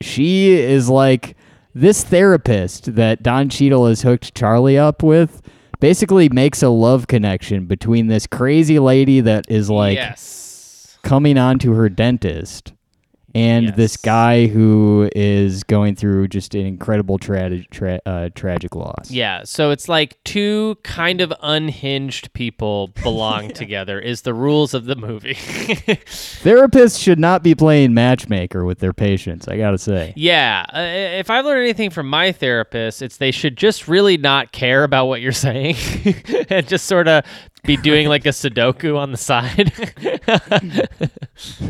she 0.00 0.52
is 0.52 0.88
like 0.88 1.36
this 1.74 2.04
therapist 2.04 2.94
that 2.94 3.22
Don 3.22 3.48
Cheadle 3.48 3.86
has 3.86 4.02
hooked 4.02 4.34
Charlie 4.34 4.78
up 4.78 5.02
with. 5.02 5.42
Basically, 5.82 6.28
makes 6.28 6.62
a 6.62 6.68
love 6.68 7.08
connection 7.08 7.66
between 7.66 8.06
this 8.06 8.28
crazy 8.28 8.78
lady 8.78 9.20
that 9.20 9.46
is 9.48 9.68
like 9.68 9.96
yes. 9.96 10.96
coming 11.02 11.36
on 11.36 11.58
to 11.58 11.72
her 11.72 11.88
dentist 11.88 12.72
and 13.34 13.74
this 13.76 13.96
guy 13.96 14.46
who 14.46 15.08
is 15.14 15.64
going 15.64 15.94
through 15.96 16.28
just 16.28 16.54
an 16.54 16.66
incredible 16.66 17.18
tra- 17.18 17.64
tra- 17.64 18.00
uh, 18.06 18.28
tragic 18.34 18.74
loss. 18.74 19.10
Yeah, 19.10 19.44
so 19.44 19.70
it's 19.70 19.88
like 19.88 20.22
two 20.24 20.76
kind 20.82 21.20
of 21.20 21.32
unhinged 21.42 22.32
people 22.32 22.88
belong 23.02 23.50
together 23.52 23.98
is 23.98 24.22
the 24.22 24.34
rules 24.34 24.74
of 24.74 24.84
the 24.84 24.96
movie. 24.96 25.34
Therapists 26.04 27.02
should 27.02 27.18
not 27.18 27.42
be 27.42 27.54
playing 27.54 27.94
matchmaker 27.94 28.64
with 28.64 28.78
their 28.78 28.92
patients, 28.92 29.48
I 29.48 29.56
gotta 29.56 29.78
say. 29.78 30.12
yeah, 30.16 30.64
uh, 30.72 30.80
if 31.18 31.30
I've 31.30 31.44
learned 31.44 31.62
anything 31.62 31.90
from 31.90 32.08
my 32.08 32.32
therapist, 32.32 33.02
it's 33.02 33.16
they 33.16 33.30
should 33.30 33.56
just 33.56 33.88
really 33.88 34.16
not 34.16 34.52
care 34.52 34.84
about 34.84 35.06
what 35.06 35.20
you're 35.20 35.32
saying 35.32 35.76
and 36.50 36.66
just 36.66 36.86
sort 36.86 37.08
of 37.08 37.24
be 37.64 37.76
doing 37.76 38.08
like 38.08 38.26
a 38.26 38.30
Sudoku 38.30 38.96
on 38.96 39.12
the 39.12 39.16
side 39.16 39.72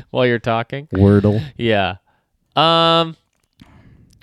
while 0.10 0.26
you're 0.26 0.38
talking. 0.38 0.86
Wordle. 0.88 1.42
Yeah. 1.56 1.96
Um. 2.56 3.16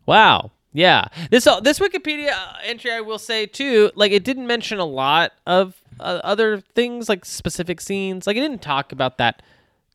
Wow. 0.06 0.52
Yeah. 0.74 1.06
This 1.30 1.46
uh, 1.48 1.60
this 1.60 1.80
Wikipedia 1.80 2.36
entry, 2.64 2.92
I 2.92 3.02
will 3.02 3.20
say 3.20 3.46
too, 3.46 3.92
like 3.96 4.12
it 4.12 4.24
didn't 4.24 4.48
mention 4.48 4.80
a 4.80 4.86
lot 4.86 5.32
of 5.46 5.76
uh, 6.00 6.22
other 6.24 6.62
things, 6.62 7.10
like 7.10 7.26
specific 7.26 7.82
scenes. 7.82 8.26
Like 8.28 8.38
it 8.38 8.42
didn't 8.42 8.62
talk 8.62 8.92
about 8.92 9.18
that 9.18 9.42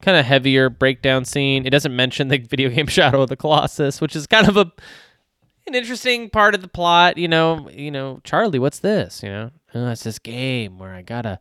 kind 0.03 0.17
of 0.17 0.25
heavier 0.25 0.69
breakdown 0.69 1.25
scene. 1.25 1.67
It 1.67 1.71
doesn't 1.71 1.95
mention 1.95 2.29
the 2.29 2.39
video 2.39 2.69
game 2.71 2.87
Shadow 2.89 3.23
of 3.23 3.29
the 3.29 3.37
Colossus, 3.37 4.01
which 4.01 4.15
is 4.15 4.27
kind 4.27 4.49
of 4.49 4.57
a 4.57 4.73
an 5.67 5.75
interesting 5.75 6.29
part 6.29 6.55
of 6.55 6.61
the 6.61 6.69
plot. 6.69 7.19
You 7.19 7.29
know. 7.29 7.69
You 7.71 7.91
know, 7.91 8.21
Charlie, 8.25 8.59
what's 8.59 8.81
this? 8.81 9.23
You 9.23 9.31
know, 9.31 9.51
oh, 9.75 9.89
it's 9.89 10.05
this 10.05 10.19
game 10.19 10.79
where 10.79 10.95
I 10.95 11.03
gotta 11.03 11.39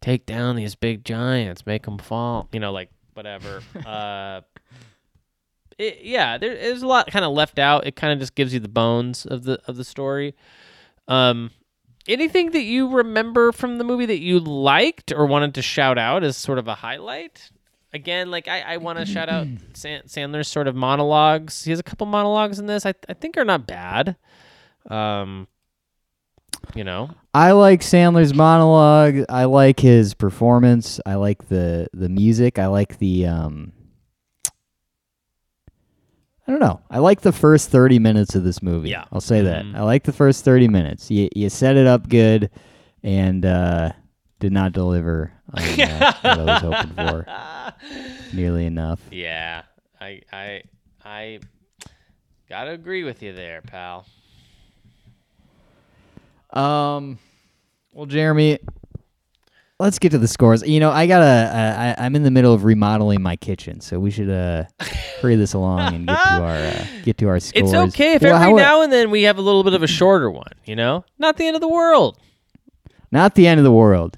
take 0.00 0.26
down 0.26 0.56
these 0.56 0.74
big 0.74 1.04
giants, 1.04 1.66
make 1.66 1.84
them 1.84 1.98
fall. 1.98 2.48
You 2.52 2.60
know, 2.60 2.72
like 2.72 2.90
whatever. 3.14 3.62
uh 3.86 4.40
it, 5.80 6.00
yeah, 6.02 6.36
there's 6.36 6.82
a 6.82 6.86
lot 6.86 7.10
kind 7.10 7.24
of 7.24 7.32
left 7.32 7.58
out. 7.58 7.86
It 7.86 7.96
kind 7.96 8.12
of 8.12 8.18
just 8.18 8.34
gives 8.34 8.52
you 8.52 8.60
the 8.60 8.68
bones 8.68 9.24
of 9.24 9.44
the 9.44 9.60
of 9.66 9.76
the 9.76 9.84
story. 9.84 10.34
Um, 11.08 11.50
anything 12.06 12.50
that 12.50 12.62
you 12.62 12.88
remember 12.88 13.50
from 13.50 13.78
the 13.78 13.84
movie 13.84 14.06
that 14.06 14.20
you 14.20 14.40
liked 14.40 15.10
or 15.10 15.24
wanted 15.26 15.54
to 15.54 15.62
shout 15.62 15.96
out 15.96 16.22
as 16.22 16.36
sort 16.36 16.58
of 16.58 16.68
a 16.68 16.74
highlight? 16.74 17.50
Again, 17.92 18.30
like 18.30 18.46
I, 18.46 18.60
I 18.60 18.76
want 18.76 18.98
to 18.98 19.06
shout 19.06 19.28
out 19.30 19.46
San- 19.72 20.02
Sandler's 20.02 20.48
sort 20.48 20.68
of 20.68 20.76
monologues. 20.76 21.64
He 21.64 21.70
has 21.70 21.80
a 21.80 21.82
couple 21.82 22.06
monologues 22.06 22.58
in 22.58 22.66
this. 22.66 22.84
I 22.84 22.94
I 23.08 23.14
think 23.14 23.38
are 23.38 23.44
not 23.44 23.66
bad. 23.66 24.16
Um, 24.88 25.48
you 26.74 26.84
know, 26.84 27.10
I 27.34 27.52
like 27.52 27.80
Sandler's 27.80 28.34
monologue. 28.34 29.24
I 29.28 29.44
like 29.44 29.80
his 29.80 30.14
performance. 30.14 31.00
I 31.06 31.14
like 31.14 31.48
the 31.48 31.88
the 31.92 32.08
music. 32.08 32.58
I 32.58 32.66
like 32.66 32.98
the 32.98 33.26
um 33.26 33.72
I 36.46 36.52
don't 36.52 36.60
know. 36.60 36.80
I 36.90 36.98
like 36.98 37.20
the 37.20 37.32
first 37.32 37.70
30 37.70 37.98
minutes 38.00 38.34
of 38.34 38.42
this 38.42 38.62
movie. 38.62 38.90
Yeah. 38.90 39.04
I'll 39.12 39.20
say 39.20 39.42
that. 39.42 39.64
Mhm. 39.64 39.76
I 39.76 39.82
like 39.82 40.02
the 40.02 40.12
first 40.12 40.44
30 40.44 40.66
minutes. 40.68 41.10
You 41.10 41.28
you 41.34 41.48
set 41.48 41.76
it 41.76 41.86
up 41.86 42.08
good 42.08 42.50
and 43.02 43.44
uh 43.46 43.92
did 44.40 44.52
not 44.52 44.72
deliver 44.72 45.32
on 45.52 45.62
uh, 45.62 46.12
what 46.22 46.38
I 46.38 46.44
was 46.44 46.62
hoping 46.62 46.94
for 46.94 47.26
nearly 48.36 48.66
enough. 48.66 49.00
yeah, 49.10 49.62
I 50.00 50.22
I 50.32 50.62
I 51.04 51.40
gotta 52.48 52.70
agree 52.72 53.04
with 53.04 53.22
you 53.22 53.32
there, 53.32 53.60
pal. 53.62 54.06
Um, 56.52 57.18
well, 57.92 58.06
Jeremy, 58.06 58.58
let's 59.78 59.98
get 59.98 60.10
to 60.10 60.18
the 60.18 60.28
scores. 60.28 60.62
You 60.66 60.80
know, 60.80 60.90
I 60.90 61.06
gotta. 61.06 61.24
Uh, 61.24 61.94
I, 61.98 62.04
I'm 62.04 62.14
in 62.16 62.22
the 62.22 62.30
middle 62.30 62.52
of 62.54 62.64
remodeling 62.64 63.22
my 63.22 63.36
kitchen, 63.36 63.80
so 63.80 63.98
we 63.98 64.10
should 64.10 64.30
uh 64.30 64.64
hurry 65.20 65.36
this 65.36 65.52
along 65.54 65.94
and 65.94 66.06
get 66.06 66.14
to 66.24 66.42
our 66.42 66.56
uh, 66.56 66.86
get 67.04 67.18
to 67.18 67.28
our 67.28 67.40
scores. 67.40 67.72
It's 67.72 67.94
okay 67.94 68.14
if 68.14 68.22
Well, 68.22 68.40
every 68.40 68.54
now 68.54 68.82
and 68.82 68.92
then 68.92 69.10
we 69.10 69.22
have 69.22 69.38
a 69.38 69.42
little 69.42 69.64
bit 69.64 69.74
of 69.74 69.82
a 69.82 69.86
shorter 69.86 70.30
one, 70.30 70.52
you 70.64 70.76
know? 70.76 71.04
Not 71.18 71.36
the 71.36 71.46
end 71.46 71.56
of 71.56 71.60
the 71.60 71.68
world. 71.68 72.18
not 73.10 73.34
the 73.34 73.46
end 73.46 73.58
of 73.58 73.64
the 73.64 73.72
world. 73.72 74.16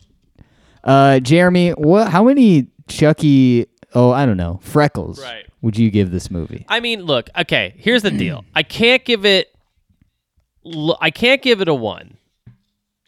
Uh, 0.84 1.20
Jeremy, 1.20 1.70
what? 1.70 2.08
How 2.10 2.24
many 2.24 2.68
Chucky? 2.88 3.66
Oh, 3.94 4.10
I 4.10 4.26
don't 4.26 4.36
know. 4.36 4.58
Freckles. 4.62 5.20
Right. 5.20 5.44
Would 5.60 5.76
you 5.78 5.90
give 5.90 6.10
this 6.10 6.30
movie? 6.30 6.64
I 6.68 6.80
mean, 6.80 7.02
look, 7.02 7.28
okay, 7.38 7.74
here's 7.76 8.02
the 8.02 8.10
deal. 8.10 8.44
I 8.54 8.62
can't 8.64 9.04
give 9.04 9.24
it 9.24 9.48
I 11.00 11.10
can't 11.10 11.42
give 11.42 11.60
it 11.60 11.68
a 11.68 11.74
1. 11.74 12.16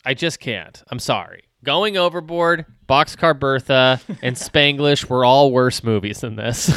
I 0.05 0.15
just 0.15 0.41
can't. 0.41 0.83
I'm 0.89 0.99
sorry. 0.99 1.45
Going 1.65 1.97
Overboard, 1.97 2.67
Boxcar 2.87 3.39
Bertha, 3.39 4.01
and 4.21 4.37
Spanglish 4.37 5.09
were 5.09 5.25
all 5.25 5.51
worse 5.51 5.83
movies 5.83 6.21
than 6.21 6.37
this. 6.37 6.71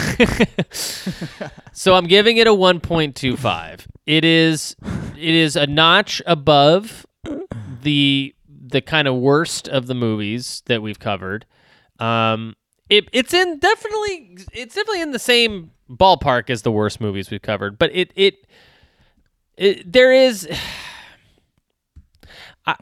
so 1.73 1.95
I'm 1.95 2.07
giving 2.07 2.37
it 2.37 2.47
a 2.47 2.51
1.25. 2.51 3.85
It 4.05 4.23
is 4.23 4.75
it 5.17 5.35
is 5.35 5.55
a 5.57 5.67
notch 5.67 6.21
above 6.25 7.05
the 7.81 8.33
the 8.69 8.81
kind 8.81 9.07
of 9.07 9.15
worst 9.15 9.67
of 9.67 9.87
the 9.87 9.95
movies 9.95 10.63
that 10.65 10.81
we've 10.81 10.99
covered. 10.99 11.45
Um, 11.99 12.55
it, 12.89 13.09
it's 13.11 13.33
in 13.33 13.59
definitely 13.59 14.37
it's 14.53 14.75
definitely 14.75 15.01
in 15.01 15.11
the 15.11 15.19
same 15.19 15.71
ballpark 15.89 16.49
as 16.49 16.61
the 16.61 16.71
worst 16.71 17.01
movies 17.01 17.29
we've 17.29 17.41
covered, 17.41 17.77
but 17.77 17.91
it 17.93 18.11
it, 18.15 18.47
it 19.57 19.91
there 19.91 20.13
is 20.13 20.47
I, 22.67 22.75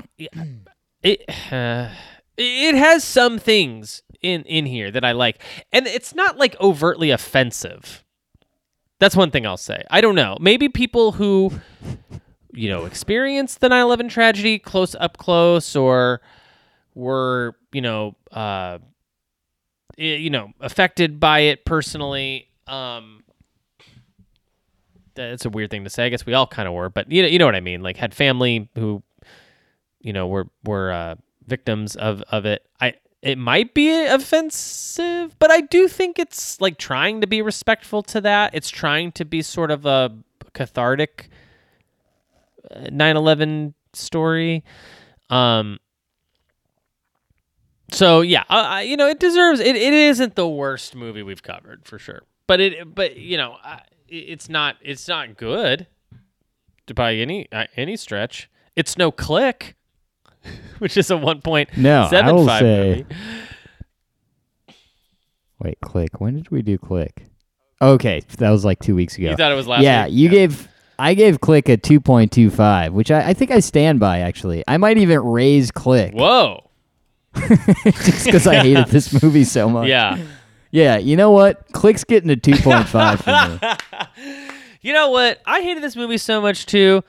it 1.04 1.24
uh, 1.52 1.90
it 2.38 2.76
has 2.76 3.04
some 3.04 3.40
things 3.40 4.04
in 4.22 4.44
in 4.44 4.66
here 4.66 4.92
that 4.92 5.06
I 5.06 5.14
like, 5.14 5.42
and 5.72 5.88
it's 5.88 6.16
not 6.16 6.38
like 6.38 6.60
overtly 6.60 7.12
offensive. 7.12 8.04
That's 9.00 9.16
one 9.16 9.30
thing 9.30 9.46
I'll 9.46 9.58
say. 9.58 9.84
I 9.92 10.02
don't 10.02 10.16
know. 10.16 10.38
Maybe 10.40 10.68
people 10.68 11.14
who 11.14 11.52
you 12.52 12.70
know 12.70 12.86
experienced 12.86 13.62
the 13.62 13.70
9/11 13.70 14.10
tragedy 14.10 14.60
close 14.60 14.96
up 14.96 15.18
close 15.18 15.76
or 15.76 16.22
were 16.94 17.56
you 17.74 17.82
know 17.82 18.16
uh 18.32 18.80
you 19.98 20.30
know 20.30 20.52
affected 20.62 21.20
by 21.20 21.40
it 21.40 21.66
personally 21.66 22.48
um 22.68 23.26
that's 25.16 25.46
a 25.46 25.50
weird 25.50 25.72
thing 25.72 25.84
to 25.86 25.90
say. 25.90 26.06
I 26.06 26.10
guess 26.10 26.26
we 26.26 26.34
all 26.34 26.46
kind 26.46 26.68
of 26.68 26.74
were, 26.74 26.90
but 26.90 27.10
you 27.12 27.22
know, 27.22 27.28
you 27.28 27.40
know 27.40 27.46
what 27.46 27.56
I 27.56 27.62
mean. 27.62 27.82
Like 27.82 27.98
had 27.98 28.14
family 28.14 28.70
who, 28.76 29.02
you 30.06 30.14
know, 30.14 30.28
were 30.28 30.48
were 30.64 30.92
uh, 30.92 31.16
victims 31.48 31.96
of 31.96 32.22
of 32.30 32.46
it. 32.46 32.64
I 32.80 32.94
it 33.24 33.40
might 33.40 33.74
be 33.74 34.06
offensive, 34.06 35.36
but 35.40 35.50
I 35.50 35.62
do 35.62 35.88
think 35.88 36.20
it's 36.20 36.62
like 36.62 36.78
trying 36.78 37.22
to 37.22 37.28
be 37.28 37.42
respectful 37.42 38.04
to 38.04 38.22
that. 38.22 38.54
It's 38.54 38.70
trying 38.70 39.14
to 39.14 39.26
be 39.26 39.42
sort 39.42 39.72
of 39.72 39.88
a 39.88 40.16
cathartic 40.54 41.30
uh, 42.70 42.82
9/11 42.92 43.74
story. 43.94 44.64
Um. 45.32 45.80
So 47.92 48.22
yeah, 48.22 48.44
I, 48.48 48.84
you 48.84 48.98
know, 48.98 49.08
it 49.08 49.20
deserves. 49.20 49.60
It, 49.60 49.76
it 49.76 49.94
isn't 49.94 50.36
the 50.36 50.48
worst 50.48 50.94
movie 50.96 51.24
we've 51.24 51.44
covered 51.44 51.88
for 51.88 51.98
sure, 51.98 52.22
but 52.46 52.60
it. 52.60 52.94
But 52.94 53.18
you 53.18 53.38
know, 53.38 53.58
it's 54.08 54.50
not. 54.50 54.76
It's 54.84 55.08
not 55.08 55.36
good 55.36 55.88
by 56.94 57.16
any 57.16 57.52
uh, 57.52 57.66
any 57.76 57.98
stretch. 57.98 58.52
It's 58.76 58.98
no 58.98 59.10
click, 59.10 59.76
which 60.80 60.98
is 60.98 61.10
a 61.12 61.18
one 61.18 61.42
point 61.42 61.70
No, 61.78 62.08
seven 62.10 62.46
five 62.46 62.60
say- 62.60 63.06
movie. 63.10 63.16
Wait, 65.60 65.80
click. 65.82 66.20
When 66.20 66.36
did 66.36 66.52
we 66.52 66.62
do 66.62 66.78
click? 66.78 67.26
Okay, 67.82 68.22
that 68.38 68.50
was 68.50 68.64
like 68.66 68.80
two 68.80 68.96
weeks 68.96 69.18
ago. 69.18 69.30
You 69.30 69.36
thought 69.36 69.52
it 69.52 69.56
was 69.56 69.68
last 69.68 69.84
yeah, 69.84 70.06
week? 70.06 70.14
you 70.16 70.30
gave. 70.30 70.68
I 70.98 71.14
gave 71.14 71.42
click 71.42 71.68
a 71.68 71.76
two 71.78 72.00
point 72.00 72.32
two 72.32 72.50
five, 72.50 72.94
which 72.94 73.12
I, 73.12 73.30
I 73.30 73.34
think 73.34 73.52
I 73.52 73.60
stand 73.60 74.00
by. 74.00 74.20
Actually, 74.20 74.64
I 74.68 74.78
might 74.78 74.98
even 74.98 75.20
raise 75.20 75.72
click 75.72 76.14
Whoa. 76.14 76.70
just 77.36 78.26
because 78.26 78.48
I 78.48 78.56
hated 78.56 78.88
this 78.88 79.22
movie 79.22 79.44
so 79.44 79.70
much. 79.70 79.88
Yeah. 79.88 80.18
yeah. 80.72 80.98
You 80.98 81.18
know 81.18 81.32
what? 81.32 81.70
Click's 81.74 82.06
getting 82.06 82.30
a 82.30 82.38
two 82.38 82.56
point 82.58 82.88
five 82.88 83.20
for 83.22 83.32
me. 83.32 84.40
You 84.82 84.94
know 84.94 85.10
what? 85.10 85.42
I 85.46 85.62
hated 85.62 85.84
this 85.84 85.96
movie 85.96 86.18
so 86.18 86.40
much 86.42 86.66
too. 86.66 87.04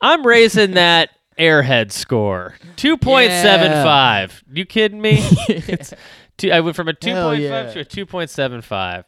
I'm 0.00 0.26
raising 0.26 0.72
that 0.72 1.10
Airhead 1.38 1.92
score. 1.92 2.54
2.75. 2.76 4.42
You 4.52 4.64
kidding 4.64 5.00
me? 5.00 5.18
it's 5.48 5.92
two, 6.36 6.50
I 6.50 6.60
went 6.60 6.76
from 6.76 6.88
a 6.88 6.92
2.5 6.92 7.40
yeah. 7.40 7.72
to 7.72 7.80
a 7.80 7.84
2.75. 7.84 9.04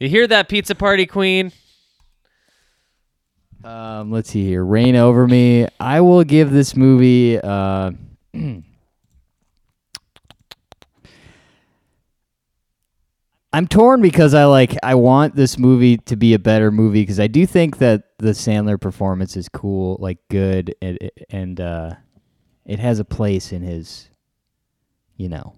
You 0.00 0.08
hear 0.08 0.26
that 0.26 0.48
pizza 0.48 0.74
party 0.74 1.06
queen? 1.06 1.52
Um, 3.62 4.10
let's 4.10 4.30
see 4.30 4.44
here. 4.44 4.64
Reign 4.64 4.96
Over 4.96 5.26
Me. 5.26 5.66
I 5.80 6.00
will 6.02 6.24
give 6.24 6.50
this 6.50 6.76
movie. 6.76 7.40
Uh, 7.40 7.92
I'm 13.54 13.68
torn 13.68 14.02
because 14.02 14.34
I 14.34 14.46
like. 14.46 14.76
I 14.82 14.96
want 14.96 15.36
this 15.36 15.58
movie 15.58 15.98
to 15.98 16.16
be 16.16 16.34
a 16.34 16.40
better 16.40 16.72
movie 16.72 17.02
because 17.02 17.20
I 17.20 17.28
do 17.28 17.46
think 17.46 17.78
that 17.78 18.18
the 18.18 18.30
Sandler 18.30 18.80
performance 18.80 19.36
is 19.36 19.48
cool, 19.48 19.96
like 20.00 20.18
good, 20.28 20.74
and 20.82 20.98
and 21.30 21.60
uh, 21.60 21.90
it 22.66 22.80
has 22.80 22.98
a 22.98 23.04
place 23.04 23.52
in 23.52 23.62
his, 23.62 24.10
you 25.16 25.28
know, 25.28 25.54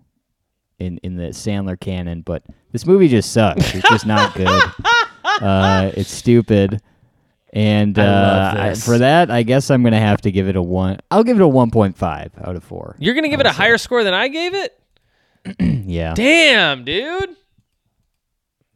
in 0.79 0.99
in 0.99 1.17
the 1.17 1.29
Sandler 1.29 1.81
canon. 1.81 2.21
But 2.21 2.45
this 2.73 2.85
movie 2.85 3.09
just 3.09 3.33
sucks. 3.33 3.75
It's 3.75 3.89
just 3.89 4.05
not 4.05 4.35
good. 4.35 4.63
uh, 5.25 5.91
it's 5.95 6.13
stupid. 6.13 6.83
And 7.55 7.99
uh, 7.99 8.55
I- 8.59 8.69
this. 8.71 8.85
for 8.85 8.99
that, 8.99 9.31
I 9.31 9.43
guess 9.43 9.71
I'm 9.71 9.83
gonna 9.83 9.99
have 9.99 10.21
to 10.21 10.31
give 10.31 10.49
it 10.49 10.57
a 10.57 10.63
one. 10.63 10.99
I'll 11.11 11.25
give 11.25 11.41
it 11.41 11.43
a 11.43 11.49
1.5 11.49 12.47
out 12.47 12.57
of 12.57 12.63
four. 12.63 12.97
You're 12.99 13.15
going 13.15 13.25
to 13.25 13.31
give 13.31 13.41
it 13.41 13.47
a 13.47 13.53
higher 13.53 13.79
score 13.79 14.05
than 14.05 14.13
I 14.13 14.29
gave 14.29 14.53
it? 14.53 14.79
Yeah, 15.87 16.13
Damn, 16.15 16.85
dude. 16.85 17.37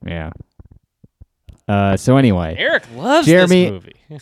Yeah. 0.06 0.30
Uh, 1.68 1.96
so 1.96 2.16
anyway, 2.16 2.56
Eric 2.58 2.84
loves 2.94 3.26
Jeremy- 3.26 3.70
this 3.70 3.70
movie. 4.10 4.20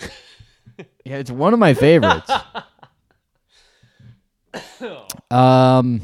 yeah, 1.05 1.17
it's 1.17 1.31
one 1.31 1.53
of 1.55 1.59
my 1.59 1.73
favorites. 1.75 2.31
um, 5.31 6.01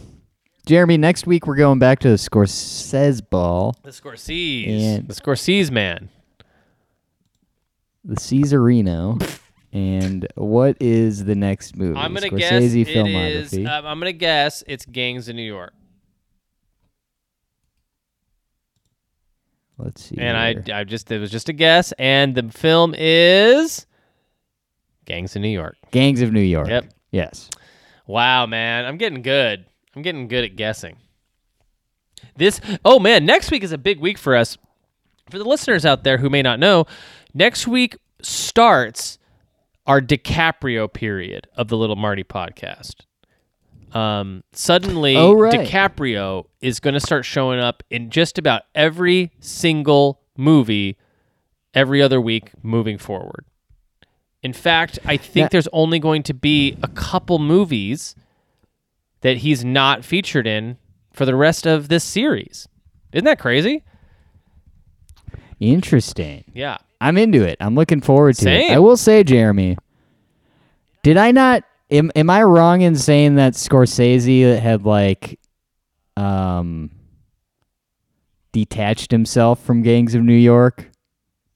Jeremy, 0.67 0.97
next 0.97 1.27
week 1.27 1.47
we're 1.47 1.57
going 1.57 1.79
back 1.79 1.99
to 2.01 2.09
the 2.09 2.15
Scorsese 2.17 3.21
ball, 3.29 3.77
the 3.83 3.91
Scorsese. 3.91 4.69
And- 4.97 5.09
the 5.09 5.15
Scorsese 5.15 5.71
man. 5.71 6.09
the 8.05 8.17
Caesarino. 8.17 9.39
and 9.73 10.27
what 10.37 10.77
is 10.81 11.25
the 11.25 11.35
next 11.35 11.77
movie? 11.77 11.99
I'm 11.99 12.15
gonna 12.15 12.29
Scorsese 12.29 12.39
guess 12.39 12.53
it 12.63 12.89
is. 12.89 13.53
filmography. 13.53 13.69
Um, 13.69 13.87
I'm 13.87 13.99
gonna 13.99 14.13
guess 14.13 14.63
it's 14.67 14.87
Gangs 14.87 15.29
of 15.29 15.37
New 15.37 15.43
York, 15.43 15.73
Let's 19.79 20.05
see. 20.05 20.17
and 20.19 20.37
I. 20.37 20.81
I 20.81 20.85
just 20.85 21.11
it 21.11 21.19
was 21.19 21.31
just 21.31 21.49
a 21.49 21.53
guess, 21.53 21.93
and 21.99 22.35
the 22.35 22.51
film 22.51 22.95
is 22.97 23.87
Gangs 25.05 25.35
of 25.37 25.43
New 25.43 25.49
York. 25.49 25.77
Gangs 25.91 26.21
of 26.21 26.33
New 26.33 26.41
York. 26.41 26.69
Yep. 26.69 26.87
Yes. 27.11 27.51
Wow, 28.07 28.47
man, 28.47 28.85
I'm 28.85 28.99
getting 28.99 29.23
good. 29.23 29.65
I'm 29.97 30.03
getting 30.03 30.29
good 30.29 30.45
at 30.45 30.57
guessing. 30.57 30.97
This, 32.37 32.61
oh 32.85 32.99
man, 32.99 33.25
next 33.25 33.51
week 33.51 33.63
is 33.63 33.73
a 33.73 33.79
big 33.79 34.01
week 34.01 34.19
for 34.19 34.37
us. 34.37 34.59
For 35.31 35.39
the 35.39 35.45
listeners 35.45 35.87
out 35.87 36.05
there 36.05 36.19
who 36.19 36.29
may 36.29 36.43
not 36.43 36.59
know, 36.59 36.87
next 37.33 37.67
week 37.67 37.97
starts 38.21 39.19
our 39.87 40.01
DiCaprio 40.01 40.93
period 40.93 41.47
of 41.57 41.69
the 41.69 41.77
Little 41.77 41.97
Marty 41.97 42.25
podcast. 42.25 42.97
Um, 43.95 44.43
suddenly, 44.53 45.17
Oh, 45.17 45.33
right. 45.35 45.61
DiCaprio 45.61 46.47
is 46.61 46.81
going 46.81 46.95
to 46.95 47.01
start 47.01 47.25
showing 47.25 47.61
up 47.61 47.83
in 47.91 48.11
just 48.11 48.39
about 48.39 48.63
every 48.75 49.31
single 49.41 50.21
movie 50.37 50.99
every 51.75 52.03
other 52.03 52.21
week 52.21 52.51
moving 52.63 52.99
forward. 52.99 53.45
In 54.43 54.53
fact, 54.53 54.99
I 55.05 55.17
think 55.17 55.51
there's 55.53 55.69
only 55.73 55.99
going 55.99 56.23
to 56.25 56.35
be 56.35 56.77
a 56.83 56.89
couple 56.89 57.39
movies 57.39 58.15
that 59.23 59.39
he's 59.39 59.65
not 59.65 60.05
featured 60.05 60.47
in 60.47 60.77
for 61.13 61.25
the 61.25 61.35
rest 61.35 61.67
of 61.67 61.89
this 61.89 62.05
series. 62.05 62.69
Isn't 63.13 63.25
that 63.25 63.39
crazy? 63.39 63.85
Interesting. 65.61 66.45
Yeah. 66.53 66.79
I'm 67.01 67.17
into 67.17 67.43
it. 67.43 67.57
I'm 67.61 67.75
looking 67.75 68.01
forward 68.01 68.37
to 68.37 68.51
it. 68.51 68.71
I 68.73 68.79
will 68.79 68.97
say, 68.97 69.25
Jeremy, 69.25 69.77
did 71.03 71.17
I 71.17 71.31
not? 71.31 71.65
Am, 71.95 72.11
am 72.17 72.29
I 72.29 72.43
wrong 72.43 72.81
in 72.83 72.97
saying 72.97 73.37
that 73.37 73.55
Scorsese 73.55 74.59
had 74.59 74.85
like, 74.85 75.39
um, 76.17 76.91
detached 78.53 79.11
himself 79.11 79.63
from 79.63 79.83
Gangs 79.83 80.15
of 80.15 80.23
New 80.23 80.33
York 80.33 80.91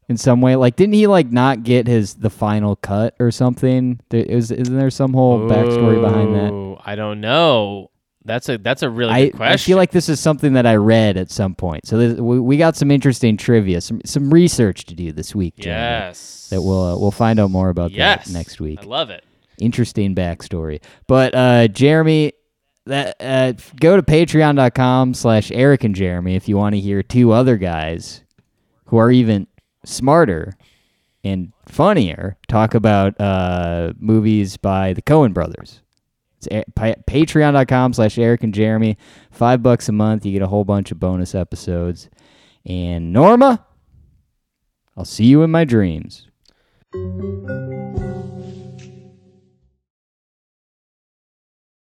in 0.08 0.16
some 0.16 0.40
way? 0.40 0.56
Like, 0.56 0.76
didn't 0.76 0.94
he 0.94 1.06
like 1.06 1.30
not 1.30 1.62
get 1.62 1.86
his 1.86 2.14
the 2.14 2.30
final 2.30 2.76
cut 2.76 3.14
or 3.18 3.30
something? 3.30 4.00
There, 4.10 4.22
is 4.22 4.50
isn't 4.50 4.76
there 4.76 4.90
some 4.90 5.12
whole 5.14 5.48
backstory 5.48 6.00
behind 6.00 6.34
that? 6.34 6.78
I 6.84 6.94
don't 6.96 7.20
know. 7.20 7.90
That's 8.24 8.48
a 8.48 8.58
that's 8.58 8.82
a 8.82 8.90
really 8.90 9.12
I, 9.12 9.24
good 9.26 9.36
question. 9.36 9.52
I 9.52 9.56
feel 9.56 9.76
like 9.78 9.90
this 9.90 10.08
is 10.08 10.20
something 10.20 10.52
that 10.52 10.66
I 10.66 10.76
read 10.76 11.16
at 11.16 11.30
some 11.30 11.54
point. 11.54 11.86
So 11.86 11.96
this, 11.96 12.20
we, 12.20 12.38
we 12.38 12.56
got 12.58 12.76
some 12.76 12.90
interesting 12.90 13.36
trivia, 13.36 13.80
some 13.80 14.00
some 14.04 14.32
research 14.32 14.84
to 14.86 14.94
do 14.94 15.12
this 15.12 15.34
week. 15.34 15.56
Jeremy, 15.56 15.80
yes. 15.80 16.48
That 16.50 16.60
we'll 16.60 16.82
uh, 16.82 16.98
we'll 16.98 17.10
find 17.10 17.40
out 17.40 17.50
more 17.50 17.70
about 17.70 17.92
yes. 17.92 18.26
that 18.26 18.32
next 18.32 18.60
week. 18.60 18.80
I 18.82 18.84
love 18.84 19.10
it. 19.10 19.24
Interesting 19.60 20.14
backstory. 20.14 20.80
But 21.06 21.34
uh, 21.34 21.68
Jeremy, 21.68 22.32
that 22.86 23.16
uh, 23.20 23.52
go 23.80 23.96
to 23.96 24.02
patreon.com 24.02 25.14
slash 25.14 25.50
Eric 25.50 25.84
and 25.84 25.94
Jeremy 25.94 26.36
if 26.36 26.48
you 26.48 26.56
want 26.56 26.74
to 26.74 26.80
hear 26.80 27.02
two 27.02 27.32
other 27.32 27.56
guys 27.56 28.22
who 28.86 28.96
are 28.96 29.10
even 29.10 29.46
smarter 29.84 30.54
and 31.24 31.52
funnier 31.66 32.38
talk 32.48 32.74
about 32.74 33.20
uh, 33.20 33.92
movies 33.98 34.56
by 34.56 34.92
the 34.92 35.02
Coen 35.02 35.34
brothers. 35.34 35.82
It's 36.38 36.46
a- 36.50 36.64
pa- 36.74 36.94
patreon.com 37.06 37.92
slash 37.92 38.16
Eric 38.16 38.44
and 38.44 38.54
Jeremy. 38.54 38.96
Five 39.30 39.62
bucks 39.62 39.88
a 39.88 39.92
month. 39.92 40.24
You 40.24 40.32
get 40.32 40.42
a 40.42 40.46
whole 40.46 40.64
bunch 40.64 40.92
of 40.92 41.00
bonus 41.00 41.34
episodes. 41.34 42.08
And 42.64 43.12
Norma, 43.12 43.66
I'll 44.96 45.04
see 45.04 45.24
you 45.26 45.42
in 45.42 45.50
my 45.50 45.64
dreams. 45.64 46.28